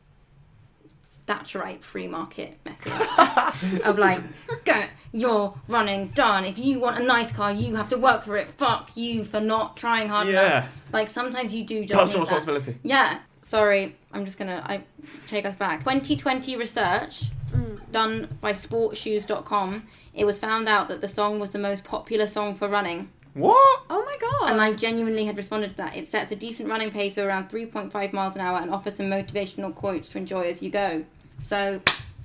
[1.28, 2.92] Thatcherite free market message
[3.86, 4.20] of like,
[4.66, 6.44] go, you're running, done.
[6.44, 8.52] If you want a nice car, you have to work for it.
[8.52, 10.46] Fuck you for not trying hard Yeah.
[10.64, 10.84] enough.
[10.92, 12.36] Like sometimes you do just Personal need that.
[12.36, 12.80] responsibility.
[12.84, 13.20] Yeah.
[13.42, 14.84] Sorry, I'm just gonna I
[15.28, 15.80] take us back.
[15.80, 17.80] 2020 research mm.
[17.92, 22.56] done by sportsshoes.com, it was found out that the song was the most popular song
[22.56, 23.10] for running.
[23.34, 23.84] What?
[23.90, 24.52] Oh my god.
[24.52, 25.96] And I genuinely had responded to that.
[25.96, 29.06] It sets a decent running pace of around 3.5 miles an hour and offers some
[29.06, 31.06] motivational quotes to enjoy as you go.
[31.38, 31.80] So,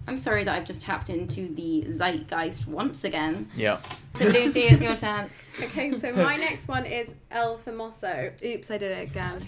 [0.06, 3.48] I'm sorry that I've just tapped into the zeitgeist once again.
[3.56, 3.80] Yeah.
[4.14, 5.30] So, Lucy, it's your turn.
[5.62, 8.32] Okay, so my next one is El Famoso.
[8.44, 9.40] Oops, I did it again.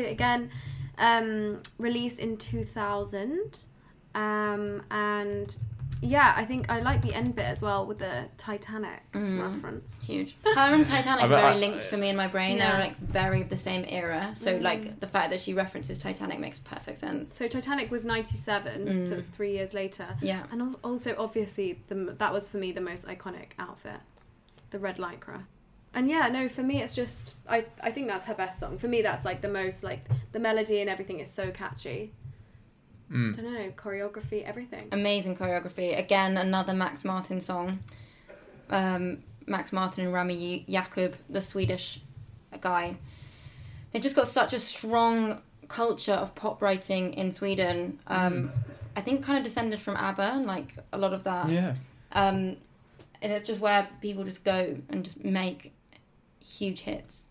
[0.00, 0.50] It Again,
[0.98, 3.64] um, released in 2000.
[4.14, 5.56] Um, and
[6.02, 10.02] yeah, I think I like the end bit as well with the Titanic reference.
[10.02, 10.36] Huge.
[10.44, 12.56] Her and Titanic are very I- linked for me in my brain.
[12.56, 12.72] Yeah.
[12.72, 14.32] They're like very of the same era.
[14.34, 17.36] So, like, the fact that she references Titanic makes perfect sense.
[17.36, 20.06] So Titanic was 97, so it was three years later.
[20.22, 20.44] Yeah.
[20.50, 24.00] And also, obviously, the, that was for me the most iconic outfit,
[24.70, 25.44] the red lycra.
[25.92, 28.78] And yeah, no, for me it's just I I think that's her best song.
[28.78, 32.12] For me, that's like the most like the melody and everything is so catchy.
[33.10, 33.36] Mm.
[33.36, 34.88] I don't know choreography, everything.
[34.92, 35.98] Amazing choreography.
[35.98, 37.80] Again, another Max Martin song.
[38.70, 42.00] Um, Max Martin and Rami Yacoub, the Swedish
[42.60, 42.96] guy.
[43.90, 47.98] They've just got such a strong culture of pop writing in Sweden.
[48.06, 48.52] Um,
[48.96, 51.48] I think kind of descended from ABBA and like a lot of that.
[51.48, 51.74] Yeah.
[52.12, 52.56] Um,
[53.22, 55.72] and it's just where people just go and just make
[56.44, 57.28] huge hits.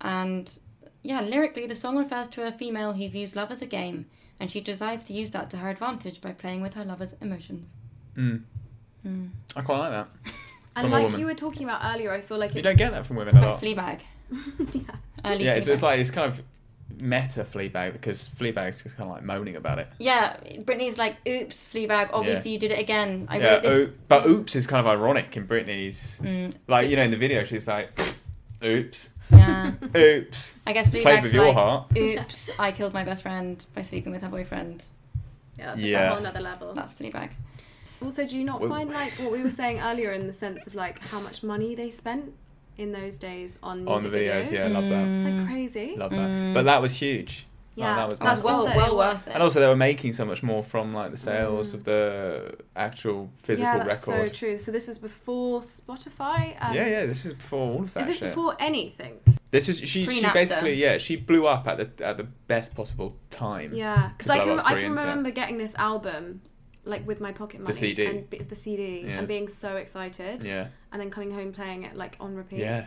[0.00, 0.58] And
[1.02, 4.06] yeah, lyrically, the song refers to a female who views love as a game,
[4.40, 7.66] and she decides to use that to her advantage by playing with her lover's emotions.
[8.16, 8.42] Mm.
[9.56, 10.08] I quite like that.
[10.76, 11.18] And like woman.
[11.20, 13.36] you were talking about earlier, I feel like You it, don't get that from women
[13.36, 13.60] a Quite lot.
[13.60, 14.00] Fleabag.
[14.72, 14.82] yeah.
[15.24, 16.40] Early Yeah, it's, it's like it's kind of
[17.00, 19.88] meta Fleabag because Fleabag's just kind of like moaning about it.
[19.98, 23.26] yeah, Britney's like, oops, Fleabag, obviously you did it again.
[23.30, 23.72] I yeah, wrote this.
[23.74, 26.20] oo- but oops is kind of ironic in Britney's.
[26.22, 27.90] Mm, Like you know, in the video, she's like,
[28.64, 29.72] "Oops, yeah.
[29.96, 31.96] oops." I guess Fleabag's Played with your like, heart.
[31.98, 34.84] oops, I killed my best friend by sleeping with her boyfriend.
[35.58, 36.06] Yeah, that's Yeah.
[36.06, 36.72] a whole another level.
[36.74, 37.30] That's Fleabag.
[38.02, 40.66] Also, do you not Well- find like what we were saying earlier in the sense
[40.66, 42.32] of like how much money they spent
[42.80, 44.52] in those days on music On the videos, videos?
[44.52, 45.06] yeah, love that.
[45.06, 45.46] It's like mm.
[45.46, 45.94] crazy.
[45.96, 46.30] Love that.
[46.30, 46.54] Mm.
[46.54, 47.46] But that was huge.
[47.76, 48.44] Like, Yeah, that was That's massive.
[48.44, 49.34] well, well worth it.
[49.34, 51.20] And also, they were making so much more from like the mm.
[51.20, 54.30] sales of the actual physical yeah, that's record.
[54.30, 54.58] so true.
[54.58, 56.56] So this is before Spotify.
[56.58, 57.06] And Yeah, yeah.
[57.06, 58.00] This is before all of that.
[58.02, 58.28] Is this shit.
[58.28, 59.20] before anything?
[59.50, 59.86] This is she.
[59.86, 60.32] She Pre-Napster.
[60.32, 60.96] basically yeah.
[60.96, 63.74] She blew up at the at the best possible time.
[63.74, 66.40] Yeah, because I can I can remember getting this album
[66.84, 68.06] like with my pocket money CD.
[68.06, 69.18] and b- the CD Yeah.
[69.18, 70.68] and being so excited Yeah.
[70.92, 72.60] and then coming home playing it like on repeat.
[72.60, 72.86] Yeah.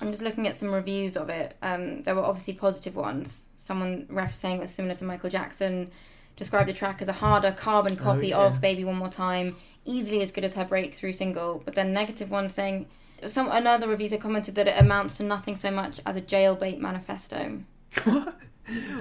[0.00, 1.56] I'm just looking at some reviews of it.
[1.62, 3.46] Um, there were obviously positive ones.
[3.56, 5.90] Someone ref saying it was similar to Michael Jackson.
[6.36, 8.46] Described the track as a harder carbon copy Oh, yeah.
[8.48, 11.62] of "Baby One More Time," easily as good as her breakthrough single.
[11.64, 12.86] But then negative one saying,
[13.26, 17.60] some another reviewer commented that it amounts to nothing so much as a jailbait manifesto.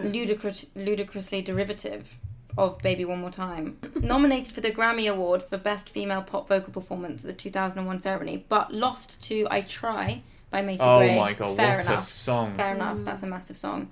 [0.03, 2.17] Ludicrous, ludicrously derivative
[2.57, 6.71] of "Baby One More Time." Nominated for the Grammy Award for Best Female Pop Vocal
[6.73, 11.15] Performance at the 2001 ceremony, but lost to "I Try" by Macy Oh Gray.
[11.19, 12.03] my god, Fair what enough.
[12.03, 12.55] a song!
[12.57, 12.99] Fair enough.
[13.03, 13.89] That's a massive song.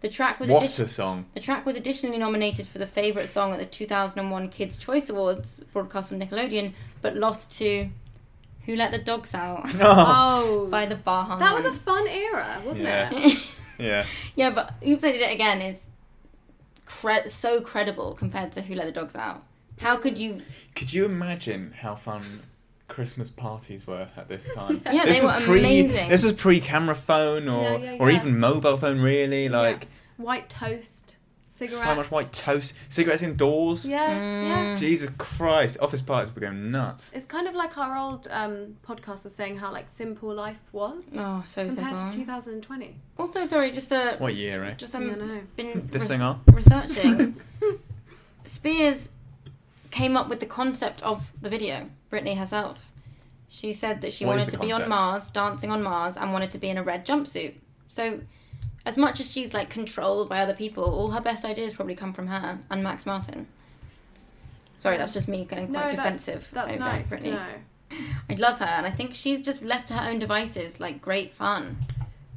[0.00, 1.26] The track was What addi- a song!
[1.34, 5.64] the track was additionally nominated for the favorite song at the 2001 Kids Choice Awards,
[5.72, 7.88] broadcast on Nickelodeon, but lost to
[8.66, 11.38] "Who Let the Dogs Out" Oh, by the Baha.
[11.40, 13.10] that was a fun era, wasn't Yeah.
[13.12, 13.38] it?
[13.78, 14.06] Yeah.
[14.36, 15.78] yeah, but "Oops, I Did It Again" is
[16.88, 19.44] cre- so credible compared to "Who Let the Dogs Out."
[19.78, 20.40] How could you?
[20.74, 22.40] Could you imagine how fun
[22.88, 24.80] Christmas parties were at this time?
[24.90, 26.08] Yeah, this they was were pre, amazing.
[26.08, 29.00] This was pre-camera phone or Yeah, yeah, or even mobile phone.
[29.00, 31.16] Really, like White toast,
[31.58, 31.82] cigarettes.
[31.82, 33.84] so much white toast, cigarettes indoors.
[33.84, 34.48] Yeah, Mm.
[34.48, 34.76] yeah.
[34.76, 37.10] Jesus Christ, office parties were going nuts.
[37.14, 41.02] It's kind of like our old um, podcast of saying how like simple life was
[41.16, 42.12] Oh, so compared simple.
[42.12, 42.94] to 2020.
[43.18, 44.74] Also, sorry, just a What year, eh?
[44.74, 46.40] just um, Yeah, I just been This res- thing on?
[46.52, 47.36] researching.
[48.44, 49.08] Spears
[49.90, 51.88] came up with the concept of the video.
[52.10, 52.78] Britney herself.
[53.48, 54.88] She said that she What is wanted the to be on?
[54.88, 57.56] Mars, dancing on Mars, and wanted to be in a red jumpsuit.
[57.88, 58.20] So,
[58.88, 62.12] as much as she's like controlled by other people, all her best ideas probably come
[62.12, 63.46] from her and Max Martin.
[64.80, 66.48] Sorry, that's just me getting quite that's, defensive.
[66.52, 67.22] that's over nice Britney.
[67.22, 67.46] to know.
[68.30, 71.32] I love her, and I think she's just left to her own devices, like great
[71.34, 71.76] fun.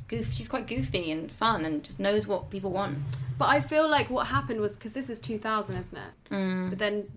[0.08, 0.34] goof.
[0.34, 2.98] She's quite goofy and fun, and just knows what people want.
[3.38, 6.34] But I feel like what happened was because this is 2000, isn't it?
[6.34, 6.70] Mm.
[6.70, 7.08] But then,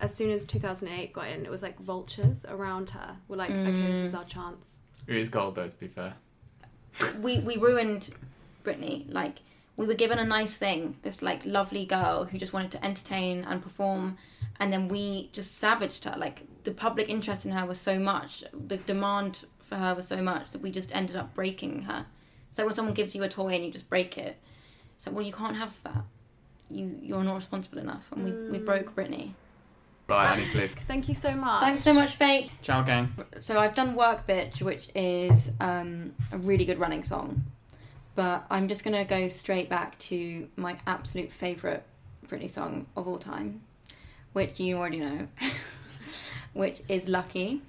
[0.00, 3.64] as soon as 2008 got in, it was like vultures around her were like, okay,
[3.64, 4.04] this Mm.
[4.06, 4.78] is our chance.
[5.06, 6.14] It is gold though, to be fair.
[7.22, 8.10] we we ruined
[8.64, 9.12] Britney.
[9.12, 9.42] Like
[9.76, 13.44] we were given a nice thing, this like lovely girl who just wanted to entertain
[13.44, 14.18] and perform,
[14.60, 16.14] and then we just savaged her.
[16.16, 20.22] Like the public interest in her was so much, the demand for her was so
[20.22, 22.06] much that we just ended up breaking her.
[22.56, 24.38] So when someone gives you a toy and you just break it,
[24.98, 26.04] so well you can't have that.
[26.70, 29.34] You you're not responsible enough, and we we broke Britney.
[30.06, 30.72] Right, I need to leave.
[30.86, 31.62] Thank you so much.
[31.62, 32.50] Thanks so much, Fate.
[32.60, 33.14] Ciao, gang.
[33.40, 37.42] So I've done Work Bitch, which is um, a really good running song.
[38.14, 41.82] But I'm just going to go straight back to my absolute favourite
[42.26, 43.62] Britney song of all time,
[44.32, 45.28] which you already know,
[46.52, 47.62] which is Lucky.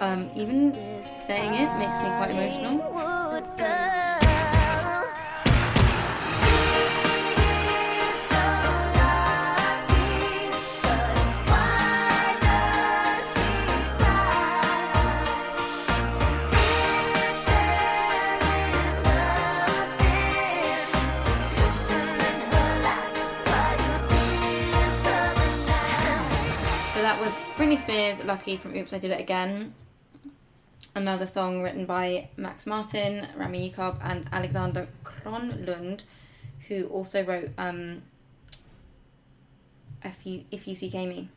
[0.00, 0.74] Um, even
[1.26, 4.15] saying it makes me quite emotional.
[28.26, 29.72] Lucky from Oops, I Did It Again.
[30.96, 36.00] Another song written by Max Martin, Rami Yacoub, and Alexander Kronlund,
[36.66, 38.02] who also wrote um,
[40.02, 41.28] If You If You Seek Amy.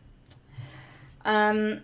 [1.26, 1.82] Um,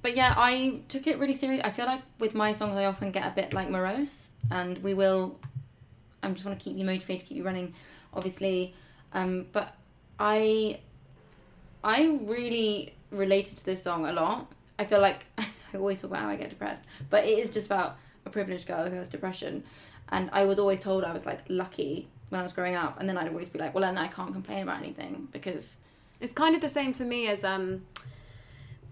[0.00, 1.60] but yeah, I took it really serious.
[1.62, 4.94] I feel like with my songs, I often get a bit like morose, and we
[4.94, 5.38] will.
[6.22, 7.74] I just want to keep you motivated, keep you running,
[8.14, 8.72] obviously.
[9.12, 9.74] Um, but
[10.18, 10.80] I
[11.82, 14.46] I really related to this song a lot.
[14.78, 15.46] I feel like I
[15.76, 17.96] always talk about how I get depressed, but it is just about
[18.26, 19.64] a privileged girl who has depression.
[20.10, 23.08] And I was always told I was like lucky when I was growing up, and
[23.08, 25.76] then I'd always be like, well, then I can't complain about anything because
[26.20, 27.82] It's kind of the same for me as um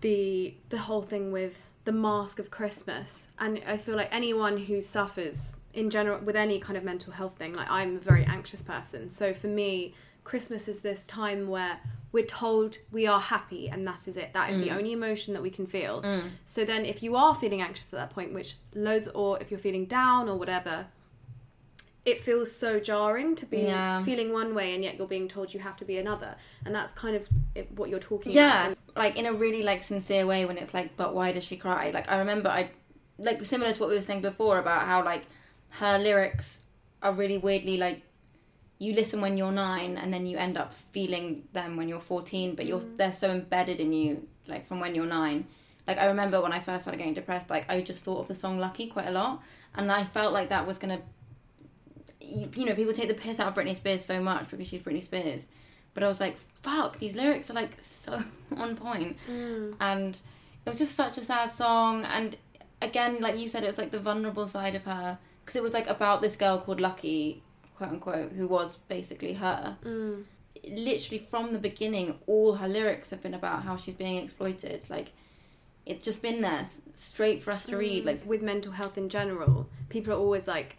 [0.00, 4.80] the the whole thing with the mask of Christmas, and I feel like anyone who
[4.80, 8.62] suffers in general with any kind of mental health thing, like I'm a very anxious
[8.62, 11.78] person, so for me, Christmas is this time where
[12.12, 14.33] we're told we are happy and that is it.
[14.35, 14.77] That is the mm.
[14.77, 16.03] only emotion that we can feel.
[16.03, 16.31] Mm.
[16.44, 19.61] So then, if you are feeling anxious at that point, which loads, or if you're
[19.61, 20.87] feeling down or whatever,
[22.05, 24.03] it feels so jarring to be Yeah.
[24.03, 26.92] feeling one way and yet you're being told you have to be another and that's
[26.92, 30.44] kind of it, what you're talking yeah, about like in a really like sincere way
[30.44, 31.90] when it's like, but why does she cry?
[31.90, 32.70] Like I remember I
[33.18, 35.22] like similar to what we were saying before about how like
[35.70, 36.61] her lyrics
[37.03, 38.03] are really weirdly like
[38.83, 42.55] you listen when you're nine and then you end up feeling them when you're 14
[42.55, 42.97] but you're mm.
[42.97, 45.47] they're so embedded in you like from when you're nine.
[45.87, 48.35] Like i remember when i first started getting depressed like i just thought of the
[48.35, 49.42] song lucky quite a lot
[49.75, 51.01] and i felt like that was gonna
[52.21, 54.81] you, you know people take the piss out of britney spears so much because she's
[54.81, 55.49] britney spears
[55.92, 58.23] but i was like fuck these lyrics are like so
[58.57, 59.16] on point.
[59.29, 59.75] Mm.
[59.81, 60.16] And
[60.64, 62.37] it was just such a sad song and
[62.81, 65.73] again like you said it was like the vulnerable side of her because it was
[65.73, 67.42] like about this girl called lucky
[67.76, 69.76] quote unquote who was basically her.
[69.85, 70.24] Mm.
[70.68, 74.85] Literally from the beginning all her lyrics have been about how she's being exploited.
[74.88, 75.12] Like
[75.85, 78.06] it's just been there straight for us to read mm.
[78.06, 80.76] like with mental health in general people are always like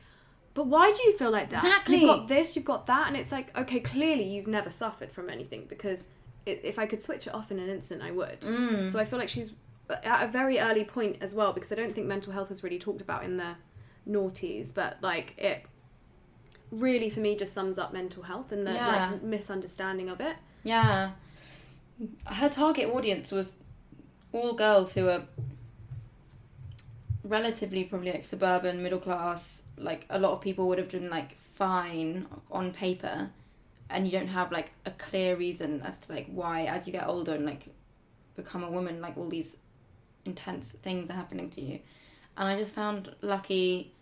[0.54, 1.64] but why do you feel like that?
[1.64, 1.98] Exactly.
[1.98, 5.30] you've got this you've got that and it's like okay clearly you've never suffered from
[5.30, 6.08] anything because
[6.46, 8.42] if i could switch it off in an instant i would.
[8.42, 8.92] Mm.
[8.92, 9.52] so i feel like she's
[9.90, 12.64] uh, at a very early point as well because i don't think mental health was
[12.64, 13.56] really talked about in the
[14.08, 15.66] noughties but like it
[16.74, 19.12] really for me just sums up mental health and the Yeah.
[19.12, 21.12] like misunderstanding of it Yeah.
[22.26, 23.56] Her target audience was
[24.32, 25.24] all girls who are
[27.24, 29.62] relatively probably like suburban, middle class.
[29.78, 33.30] Like a lot of people would have done like fine on paper,
[33.90, 37.08] and you don't have like a clear reason as to like why as you get
[37.08, 37.68] older and like
[38.36, 39.56] become a woman, like all these
[40.26, 41.80] intense things are happening to you.
[42.38, 43.94] And I just found Lucky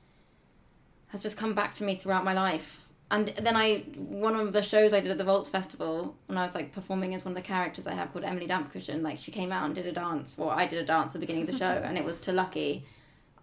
[1.12, 2.88] has just come back to me throughout my life.
[3.12, 6.46] And then I, one of the shows I did at the Vaults Festival, when I
[6.46, 9.32] was like performing as one of the characters I have called Emily Dampcushion, like she
[9.32, 10.38] came out and did a dance.
[10.38, 12.32] Well, I did a dance at the beginning of the show, and it was to
[12.32, 12.86] Lucky.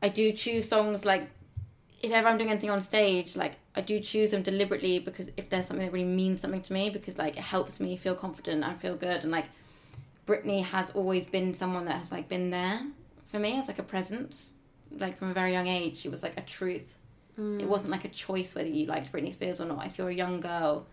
[0.02, 1.28] I do choose songs like,
[2.00, 5.50] if ever I'm doing anything on stage, like I do choose them deliberately because if
[5.50, 8.64] there's something that really means something to me, because like it helps me feel confident
[8.64, 9.22] and feel good.
[9.22, 9.46] And like
[10.26, 12.80] Britney has always been someone that has like been there
[13.26, 14.50] for me as like a presence.
[14.90, 16.97] Like from a very young age, she was like a truth.
[17.38, 19.86] It wasn't like a choice whether you liked Britney Spears or not.
[19.86, 20.86] If you're a young girl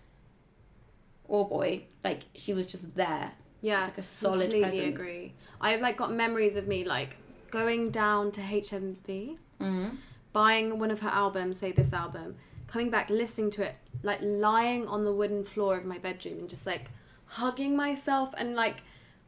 [1.28, 3.32] or boy, like she was just there.
[3.62, 4.88] Yeah, It's like a solid completely presence.
[5.00, 5.34] agree.
[5.60, 7.18] I've like got memories of me like
[7.50, 9.98] going down to HMV, Mm.
[10.34, 12.36] buying one of her albums, say this album,
[12.68, 16.50] coming back, listening to it, like lying on the wooden floor of my bedroom and
[16.50, 16.92] just like
[17.26, 18.84] hugging myself and like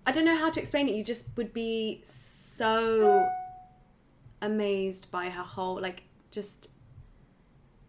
[0.05, 0.93] I don't know how to explain it.
[0.95, 3.27] You just would be so
[4.41, 6.69] amazed by her whole like just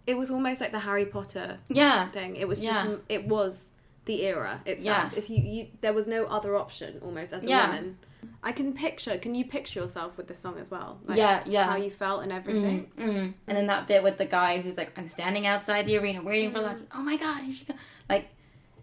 [0.08, 2.08] it was almost like the Harry Potter Yeah.
[2.08, 2.34] thing.
[2.36, 2.72] It was Yeah.
[2.72, 3.66] just it was
[4.06, 5.12] the era itself.
[5.12, 5.18] Yeah.
[5.18, 7.66] If you, you there was no other option almost as a Yeah.
[7.68, 7.98] woman.
[8.42, 9.16] I can picture.
[9.18, 10.98] Can you picture yourself with this song as well?
[11.06, 11.64] Like, Yeah, yeah.
[11.70, 12.90] How you felt and everything.
[12.96, 13.34] Mm.
[13.46, 16.50] And then that bit with the guy who's like, I'm standing outside the arena waiting
[16.50, 16.54] Mm.
[16.54, 16.84] for Lucky.
[16.94, 17.74] Oh my god, here she go.
[18.08, 18.28] Like,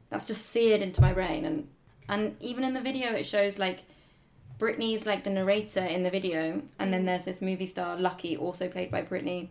[0.10, 1.44] that's just seared into my brain.
[1.46, 1.68] And
[2.08, 3.80] and even in the video, it shows like
[4.60, 6.92] Britney's like the narrator in the video, and Mm.
[6.92, 9.50] then there's this movie star Lucky, also played by Britney,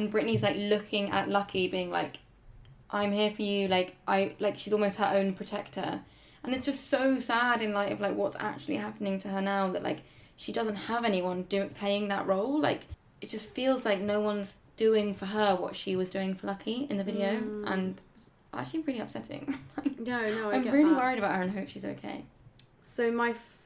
[0.00, 2.18] and Britney's like looking at Lucky, being like,
[2.90, 6.00] "I'm here for you." Like I like she's almost her own protector,
[6.44, 9.70] and it's just so sad in light of like what's actually happening to her now
[9.70, 9.98] that like
[10.36, 12.58] she doesn't have anyone doing playing that role.
[12.58, 12.82] Like
[13.20, 16.86] it just feels like no one's doing for her what she was doing for Lucky
[16.88, 17.70] in the video, mm.
[17.70, 19.58] and it's actually really upsetting.
[19.76, 20.98] Like, No, no, I I'm get really that.
[20.98, 22.24] worried about her and hope she's okay.
[22.82, 23.56] So my f-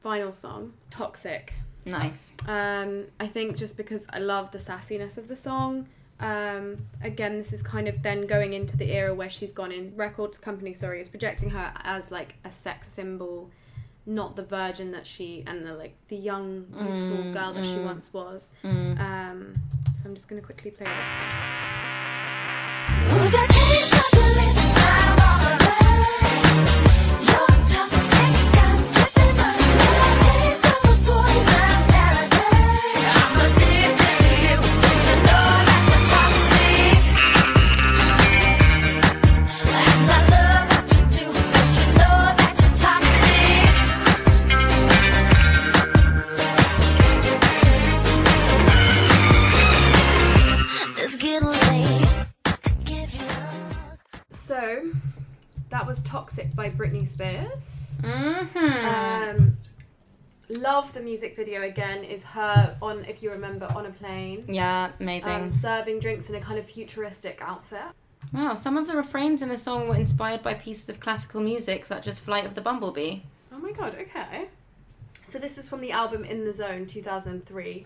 [0.00, 1.52] final song, "Toxic."
[1.84, 2.34] Nice.
[2.46, 5.86] Um, I think just because I love the sassiness of the song.
[6.20, 9.94] Um, again, this is kind of then going into the era where she's gone in.
[9.96, 13.50] Records company, sorry, is projecting her as like a sex symbol,
[14.04, 18.12] not the virgin that she and the like the young youthful girl that she once
[18.12, 18.50] was.
[18.98, 19.54] Um,
[19.96, 20.90] so I'm just gonna quickly play it.
[57.20, 57.62] Spears.
[58.00, 59.38] Mm-hmm.
[59.38, 59.52] Um,
[60.48, 62.02] love the music video again.
[62.02, 65.30] Is her on, if you remember, on a plane, yeah, amazing.
[65.30, 67.82] um, serving drinks in a kind of futuristic outfit.
[68.32, 71.84] Wow, some of the refrains in the song were inspired by pieces of classical music,
[71.84, 73.20] such as Flight of the Bumblebee.
[73.52, 74.48] Oh my god, okay.
[75.30, 77.84] So this is from the album In the Zone 2003.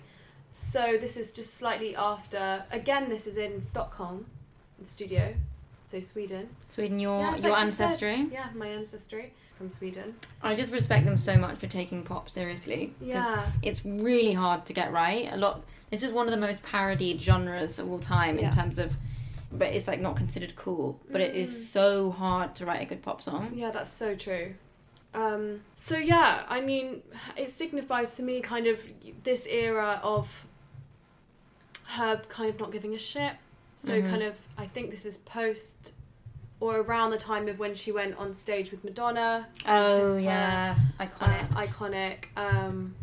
[0.52, 2.64] So this is just slightly after.
[2.70, 4.26] Again, this is in Stockholm,
[4.78, 5.34] the studio.
[5.94, 6.48] So Sweden.
[6.70, 8.26] Sweden, your Yeah, your like you ancestry.
[8.32, 10.16] Yeah, my ancestry from Sweden.
[10.42, 12.92] I just respect them so much for taking pop seriously.
[13.00, 13.46] Yeah.
[13.62, 15.28] It's really hard to get right.
[15.32, 15.62] A lot.
[15.92, 18.50] It's just one of the most parodied genres of all time in Yeah.
[18.50, 18.96] terms of.
[19.52, 20.98] But it's like not considered cool.
[21.12, 21.36] But it Mm.
[21.36, 23.52] is so hard to write a good pop song.
[23.54, 24.54] Yeah, that's so true.
[25.14, 27.04] Um, so yeah, I mean,
[27.36, 28.80] it signifies to me kind of
[29.22, 30.26] this era of
[31.84, 33.34] her kind of not giving a shit.
[33.84, 34.08] So Mhm.
[34.10, 35.92] kind of, I think this is post
[36.60, 39.46] or around the time of when she went on stage with Madonna.
[39.66, 41.48] Oh Kiss Her, yeah, uh, iconic.
[41.50, 42.24] iconic.
[42.36, 42.94] Um,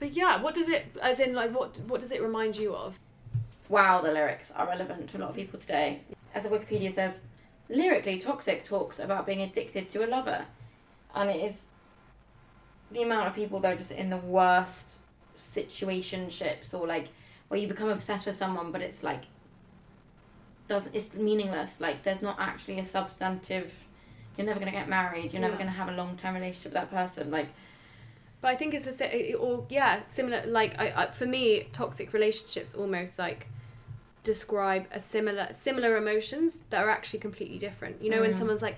[0.00, 2.98] but yeah, what does it, as in like, what what does it remind you of?
[3.68, 6.00] wow, the lyrics are relevant to a lot of people today.
[6.34, 7.22] As the Wikipedia says,
[7.68, 10.46] lyrically, Toxic talks about being addicted to a lover.
[11.16, 11.66] And it is
[12.92, 14.98] the amount of people that are just in the worst
[15.36, 17.08] situationships or like
[17.48, 19.24] where you become obsessed with someone but it's like
[20.68, 21.80] doesn't it's meaningless.
[21.80, 23.72] Like there's not actually a substantive
[24.36, 25.58] you're never gonna get married, you're never Yeah.
[25.60, 27.30] gonna have a long term relationship with that person.
[27.30, 27.48] Like
[28.40, 30.44] But I think it's a or yeah, similar.
[30.46, 33.46] Like I, I, for me, toxic relationships almost like
[34.22, 38.02] describe a similar similar emotions that are actually completely different.
[38.02, 38.36] You know, when Mm.
[38.36, 38.76] someone's like,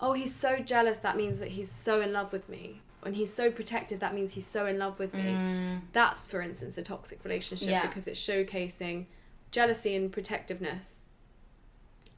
[0.00, 2.80] "Oh, he's so jealous," that means that he's so in love with me.
[3.00, 5.36] When he's so protective, that means he's so in love with me.
[5.36, 7.86] mm, That's, for instance, a toxic relationship Yeah.
[7.86, 9.04] because it's showcasing
[9.50, 11.00] jealousy and protectiveness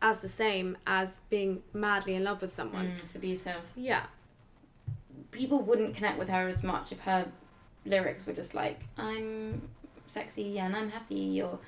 [0.02, 2.86] as the same as being madly in love with someone.
[2.88, 3.72] mm, it's abusive.
[3.76, 4.04] Yeah.
[5.30, 7.26] people wouldn't connect with her as much if her
[7.84, 9.68] lyrics were just like I'm
[10.06, 11.58] sexy and I'm happy or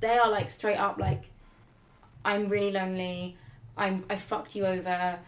[0.00, 1.24] they are like straight up like
[2.24, 3.36] I'm really lonely.
[3.76, 5.18] I'm I fucked you over.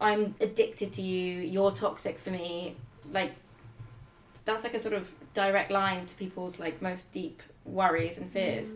[0.00, 1.40] I'm addicted to you.
[1.40, 2.76] You're toxic for me.
[3.10, 3.32] Like
[4.44, 8.72] that's like a sort of direct line to people's like most deep worries and fears.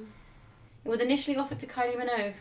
[0.84, 2.34] It was initially offered to Kylie Minogue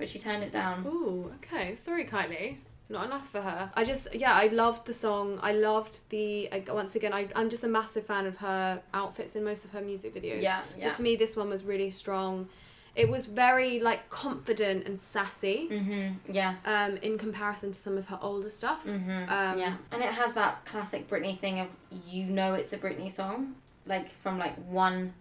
[0.00, 1.76] but she turned it down Ooh, okay.
[1.76, 2.56] Sorry, Kylie.
[2.88, 3.70] Not enough for her.
[3.74, 5.38] I just, yeah, I loved the song.
[5.42, 6.48] I loved the.
[6.50, 9.70] I, once again, I, I'm just a massive fan of her outfits in most of
[9.70, 10.42] her music videos.
[10.42, 10.88] yeah yeah.
[10.88, 12.48] But for me, this one was really strong.
[12.96, 15.68] It was very like confident and sassy.
[15.70, 18.84] mhm yeah Um, in comparison to some of her older stuff.
[18.84, 19.10] Mm-hmm.
[19.36, 21.68] Um, yeah, and it has that classic Britney thing of
[22.08, 23.54] you know it's a Britney song,
[23.86, 25.14] like from like one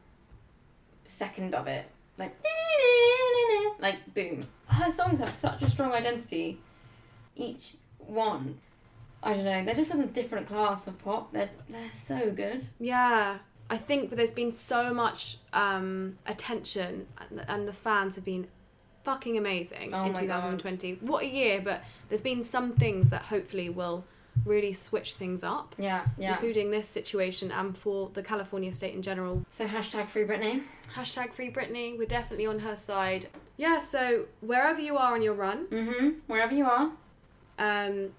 [1.06, 1.86] second of it.
[2.20, 2.36] Like,
[3.80, 4.46] like boom.
[4.68, 6.60] Her songs have such a strong identity.
[7.36, 8.60] Each one,
[9.24, 11.32] I don't know, they're just in a different class of pop.
[11.32, 12.68] They're, they're so good.
[12.80, 13.38] Yeah,
[13.70, 18.48] I think there's been so much um, attention, and the, and the fans have been
[19.04, 21.00] fucking amazing Oh in my 2020.
[21.02, 21.62] What a year!
[21.64, 24.04] But there's been some things that hopefully will
[24.46, 26.34] really switch things up, Yeah, yeah.
[26.34, 29.46] including this situation and for the California state in general.
[29.50, 30.64] So hashtag free Britney.
[30.96, 31.98] Hashtag Free Britney.
[31.98, 33.28] We're definitely on her side.
[33.58, 33.78] Yeah.
[33.84, 36.10] So wherever you are on your run, Mm-hmm.
[36.28, 36.92] Wherever you are.
[37.60, 38.10] um,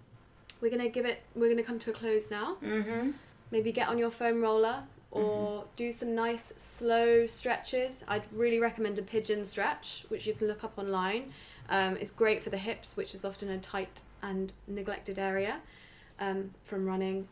[0.61, 1.23] we're gonna give it.
[1.35, 2.57] We're gonna come to a close now.
[2.63, 3.11] Mm-hmm.
[3.51, 8.05] maybe get on your foam roller or do some nice slow stretches.
[8.07, 11.33] I'd really recommend a pigeon stretch, which you can look up online.
[11.69, 15.57] Um, it's great for the hips, which is often a tight and neglected area
[16.21, 17.27] um, from running.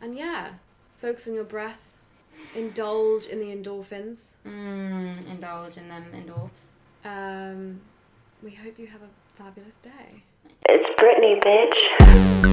[0.00, 0.48] And yeah,
[0.98, 1.78] focus on your breath,
[2.56, 4.32] indulge in the endorphins.
[4.46, 6.68] Mm, indulge in them endorphs.
[7.04, 7.80] Um,
[8.42, 10.22] we hope you have a fabulous day.
[10.68, 12.52] It's Britney, bitch.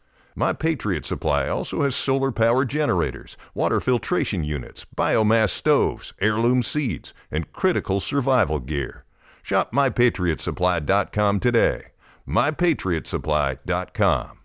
[0.35, 7.13] My Patriot Supply also has solar power generators, water filtration units, biomass stoves, heirloom seeds,
[7.29, 9.05] and critical survival gear.
[9.43, 11.81] Shop MyPatriotSupply.com today.
[12.27, 14.37] MyPatriotSupply.com.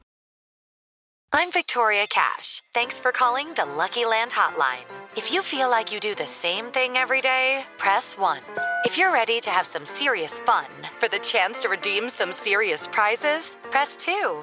[1.32, 2.62] I'm Victoria Cash.
[2.72, 4.86] Thanks for calling the Lucky Land Hotline.
[5.16, 8.40] If you feel like you do the same thing every day, press 1.
[8.84, 10.66] If you're ready to have some serious fun
[10.98, 14.42] for the chance to redeem some serious prizes, press 2.